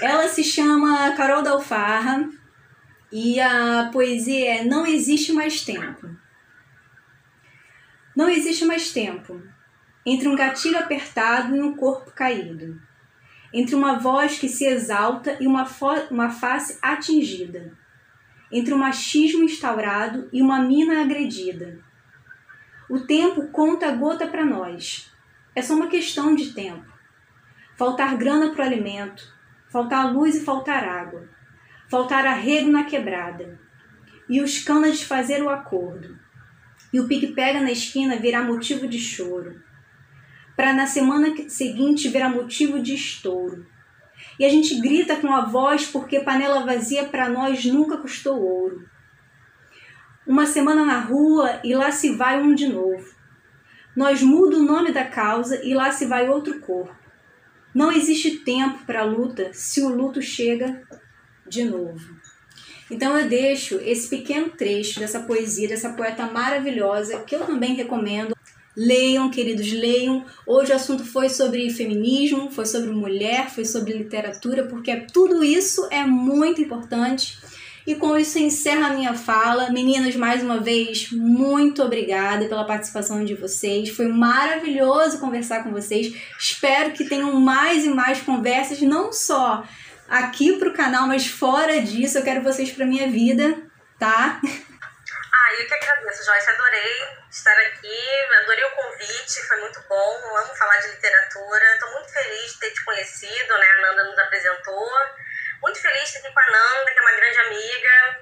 Ela 0.00 0.28
se 0.28 0.44
chama 0.44 1.12
Carol 1.12 1.42
Dalfarra 1.42 2.28
e 3.12 3.38
a 3.38 3.90
poesia 3.92 4.60
é 4.60 4.64
Não 4.64 4.86
Existe 4.86 5.32
Mais 5.32 5.62
Tempo. 5.62 6.08
Não 8.16 8.28
existe 8.28 8.64
mais 8.64 8.90
tempo 8.92 9.42
entre 10.04 10.28
um 10.28 10.34
gatilho 10.34 10.78
apertado 10.78 11.54
e 11.54 11.60
um 11.60 11.76
corpo 11.76 12.10
caído, 12.10 12.80
entre 13.52 13.74
uma 13.74 13.98
voz 13.98 14.38
que 14.38 14.48
se 14.48 14.66
exalta 14.66 15.36
e 15.40 15.46
uma, 15.46 15.66
uma 16.10 16.30
face 16.30 16.78
atingida, 16.82 17.76
entre 18.50 18.74
um 18.74 18.78
machismo 18.78 19.44
instaurado 19.44 20.28
e 20.32 20.42
uma 20.42 20.60
mina 20.60 21.02
agredida. 21.02 21.80
O 22.90 23.00
tempo 23.00 23.48
conta 23.48 23.92
gota 23.92 24.26
para 24.26 24.44
nós. 24.44 25.10
É 25.54 25.62
só 25.62 25.74
uma 25.74 25.86
questão 25.86 26.34
de 26.34 26.52
tempo. 26.52 26.90
Faltar 27.76 28.16
grana 28.16 28.50
para 28.50 28.64
o 28.64 28.66
alimento, 28.66 29.22
faltar 29.70 30.12
luz 30.12 30.34
e 30.34 30.44
faltar 30.44 30.84
água, 30.84 31.28
faltar 31.92 32.26
arrego 32.26 32.70
na 32.70 32.84
quebrada, 32.84 33.60
e 34.26 34.40
os 34.40 34.58
canas 34.60 35.02
fazer 35.02 35.42
o 35.42 35.50
acordo 35.50 36.18
e 36.90 36.98
o 36.98 37.06
pique-pega 37.06 37.60
na 37.60 37.70
esquina 37.70 38.16
virá 38.16 38.42
motivo 38.42 38.88
de 38.88 38.98
choro, 38.98 39.60
para 40.56 40.72
na 40.72 40.86
semana 40.86 41.34
seguinte 41.50 42.08
virar 42.08 42.30
motivo 42.30 42.80
de 42.80 42.94
estouro. 42.94 43.66
E 44.38 44.44
a 44.46 44.48
gente 44.48 44.80
grita 44.80 45.16
com 45.16 45.34
a 45.34 45.44
voz 45.44 45.86
porque 45.86 46.20
panela 46.20 46.64
vazia 46.64 47.04
para 47.04 47.28
nós 47.28 47.62
nunca 47.66 47.98
custou 47.98 48.40
ouro. 48.40 48.88
Uma 50.26 50.46
semana 50.46 50.86
na 50.86 50.98
rua 50.98 51.60
e 51.62 51.74
lá 51.74 51.92
se 51.92 52.16
vai 52.16 52.40
um 52.40 52.54
de 52.54 52.68
novo. 52.68 53.04
Nós 53.94 54.22
muda 54.22 54.56
o 54.56 54.62
nome 54.62 54.92
da 54.92 55.04
causa 55.04 55.62
e 55.62 55.74
lá 55.74 55.90
se 55.90 56.06
vai 56.06 56.26
outro 56.26 56.58
corpo. 56.60 56.96
Não 57.74 57.92
existe 57.92 58.38
tempo 58.38 58.86
para 58.86 59.04
luta 59.04 59.52
se 59.52 59.82
o 59.82 59.88
luto 59.90 60.22
chega 60.22 60.82
de 61.52 61.64
novo. 61.64 62.00
Então 62.90 63.16
eu 63.16 63.28
deixo 63.28 63.78
esse 63.84 64.08
pequeno 64.08 64.48
trecho 64.50 65.00
dessa 65.00 65.20
poesia, 65.20 65.68
dessa 65.68 65.90
poeta 65.90 66.26
maravilhosa, 66.26 67.20
que 67.20 67.36
eu 67.36 67.44
também 67.44 67.74
recomendo. 67.74 68.34
Leiam, 68.74 69.30
queridos, 69.30 69.70
leiam. 69.70 70.24
Hoje 70.46 70.72
o 70.72 70.76
assunto 70.76 71.04
foi 71.04 71.28
sobre 71.28 71.68
feminismo, 71.70 72.50
foi 72.50 72.64
sobre 72.64 72.90
mulher, 72.90 73.50
foi 73.50 73.66
sobre 73.66 73.92
literatura, 73.92 74.64
porque 74.64 74.96
tudo 75.12 75.44
isso 75.44 75.86
é 75.90 76.04
muito 76.04 76.60
importante. 76.62 77.38
E 77.86 77.96
com 77.96 78.16
isso 78.16 78.38
encerra 78.38 78.88
a 78.88 78.94
minha 78.94 79.12
fala. 79.12 79.70
Meninas, 79.70 80.14
mais 80.14 80.42
uma 80.42 80.58
vez, 80.58 81.10
muito 81.10 81.82
obrigada 81.82 82.46
pela 82.46 82.64
participação 82.64 83.24
de 83.24 83.34
vocês. 83.34 83.90
Foi 83.90 84.06
maravilhoso 84.06 85.18
conversar 85.18 85.64
com 85.64 85.70
vocês. 85.70 86.14
Espero 86.38 86.92
que 86.92 87.04
tenham 87.04 87.38
mais 87.40 87.84
e 87.84 87.90
mais 87.90 88.20
conversas, 88.20 88.80
não 88.80 89.12
só 89.12 89.64
aqui 90.12 90.58
pro 90.58 90.74
canal, 90.74 91.06
mas 91.06 91.26
fora 91.26 91.80
disso. 91.80 92.18
Eu 92.18 92.24
quero 92.24 92.42
vocês 92.42 92.70
pra 92.70 92.84
minha 92.84 93.08
vida, 93.08 93.56
tá? 93.98 94.38
Ah, 95.34 95.54
eu 95.58 95.66
que 95.66 95.74
agradeço, 95.74 96.24
Joyce. 96.24 96.50
Adorei 96.50 97.22
estar 97.30 97.58
aqui, 97.66 97.98
adorei 98.42 98.64
o 98.64 98.70
convite, 98.70 99.42
foi 99.48 99.60
muito 99.60 99.80
bom. 99.88 100.20
Eu 100.24 100.36
amo 100.36 100.54
falar 100.54 100.76
de 100.76 100.88
literatura. 100.88 101.64
Estou 101.74 101.92
muito 101.92 102.12
feliz 102.12 102.52
de 102.52 102.58
ter 102.60 102.70
te 102.72 102.84
conhecido, 102.84 103.58
né? 103.58 103.66
A 103.66 103.82
Nanda 103.82 104.04
nos 104.04 104.18
apresentou 104.18 104.90
muito 105.62 105.80
feliz 105.80 106.00
de 106.00 106.16
estar 106.16 106.18
aqui 106.20 106.34
com 106.34 106.40
a 106.40 106.50
Nanda, 106.50 106.90
que 106.92 106.98
é 106.98 107.02
uma 107.02 107.12
grande 107.12 107.38
amiga, 107.38 108.20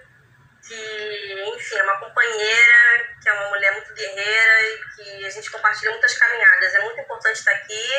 que, 0.69 1.55
enfim, 1.57 1.77
é 1.77 1.83
uma 1.83 1.99
companheira, 1.99 3.17
que 3.21 3.29
é 3.29 3.33
uma 3.33 3.49
mulher 3.49 3.73
muito 3.73 3.93
guerreira 3.95 4.63
e 4.63 4.81
que 4.95 5.27
a 5.27 5.31
gente 5.31 5.51
compartilha 5.51 5.91
muitas 5.91 6.17
caminhadas. 6.17 6.75
É 6.75 6.81
muito 6.81 7.01
importante 7.01 7.37
estar 7.37 7.53
aqui. 7.53 7.91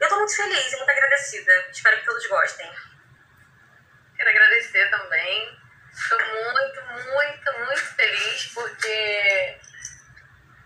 Eu 0.00 0.04
estou 0.04 0.18
muito 0.18 0.36
feliz 0.36 0.72
e 0.72 0.76
muito 0.76 0.90
agradecida. 0.90 1.66
Espero 1.70 1.98
que 1.98 2.06
todos 2.06 2.26
gostem. 2.26 2.70
Quero 4.16 4.30
agradecer 4.30 4.90
também. 4.90 5.58
Estou 5.92 6.18
muito, 6.18 6.82
muito, 7.04 7.58
muito 7.66 7.94
feliz 7.94 8.46
porque 8.54 9.58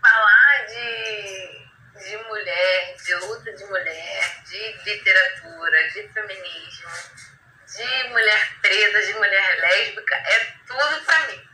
falar 0.01 0.65
de, 0.67 1.99
de 1.99 2.17
mulher, 2.17 2.95
de 2.95 3.15
luta 3.15 3.53
de 3.53 3.65
mulher, 3.65 4.43
de 4.43 4.73
literatura, 4.85 5.89
de 5.89 6.07
feminismo, 6.09 6.89
de 7.65 8.09
mulher 8.09 8.61
preta, 8.61 9.01
de 9.01 9.13
mulher 9.13 9.59
lésbica, 9.59 10.15
é 10.15 10.39
tudo 10.67 11.05
para 11.05 11.27
mim. 11.27 11.47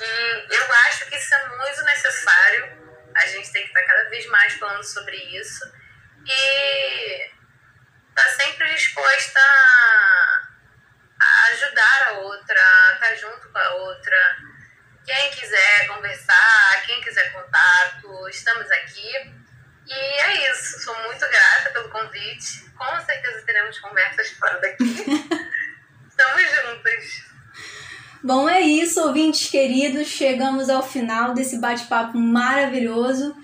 E 0.00 0.54
eu 0.54 0.74
acho 0.86 1.06
que 1.06 1.16
isso 1.16 1.34
é 1.34 1.48
muito 1.48 1.82
necessário. 1.84 2.80
A 3.14 3.26
gente 3.26 3.52
tem 3.52 3.62
que 3.62 3.68
estar 3.68 3.82
cada 3.84 4.08
vez 4.08 4.26
mais 4.26 4.54
falando 4.54 4.84
sobre 4.84 5.16
isso. 5.16 5.64
E 6.26 7.30
tá 8.14 8.22
sempre 8.30 8.74
disposta 8.74 9.40
a 9.40 10.09
a 12.10 12.18
outra, 12.18 12.60
estar 12.94 13.14
junto 13.16 13.48
com 13.50 13.58
a 13.58 13.74
outra. 13.74 14.16
Quem 15.04 15.30
quiser 15.30 15.86
conversar, 15.88 16.82
quem 16.86 17.00
quiser 17.00 17.32
contato, 17.32 18.28
estamos 18.28 18.70
aqui. 18.70 19.10
E 19.86 19.92
é 19.92 20.50
isso. 20.50 20.80
Sou 20.80 20.94
muito 21.02 21.20
grata 21.20 21.70
pelo 21.72 21.88
convite. 21.88 22.70
Com 22.76 23.00
certeza 23.04 23.44
teremos 23.44 23.78
conversas 23.78 24.30
fora 24.30 24.60
daqui. 24.60 24.84
Estamos 26.08 26.42
juntas. 26.50 27.30
Bom, 28.22 28.48
é 28.48 28.60
isso, 28.60 29.00
ouvintes 29.00 29.50
queridos. 29.50 30.06
Chegamos 30.08 30.68
ao 30.68 30.82
final 30.82 31.32
desse 31.32 31.58
bate-papo 31.58 32.18
maravilhoso. 32.18 33.34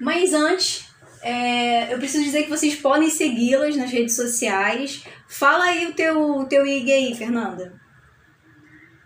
Mas 0.00 0.32
antes, 0.32 0.88
é, 1.20 1.92
eu 1.92 1.98
preciso 1.98 2.24
dizer 2.24 2.44
que 2.44 2.50
vocês 2.50 2.76
podem 2.76 3.10
segui-las 3.10 3.76
nas 3.76 3.90
redes 3.90 4.14
sociais. 4.14 5.04
Fala 5.28 5.64
aí 5.64 5.86
o 5.86 5.94
teu, 5.94 6.46
teu 6.48 6.64
IG 6.64 6.92
aí, 6.92 7.14
Fernanda. 7.14 7.83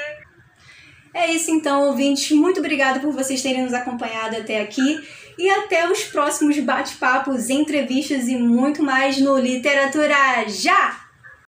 É 1.15 1.27
isso 1.27 1.51
então, 1.51 1.89
ouvintes. 1.89 2.31
Muito 2.33 2.61
obrigada 2.61 3.01
por 3.01 3.13
vocês 3.13 3.43
terem 3.43 3.63
nos 3.63 3.75
acompanhado 3.75 4.37
até 4.37 4.61
aqui. 4.61 5.01
E 5.39 5.49
até 5.51 5.91
os 5.91 6.05
próximos 6.05 6.59
bate-papos, 6.59 7.51
entrevistas 7.51 8.29
e 8.29 8.37
muito 8.37 8.83
mais 8.83 9.19
no 9.19 9.39
Literatura 9.39 10.49
Já! 10.49 11.02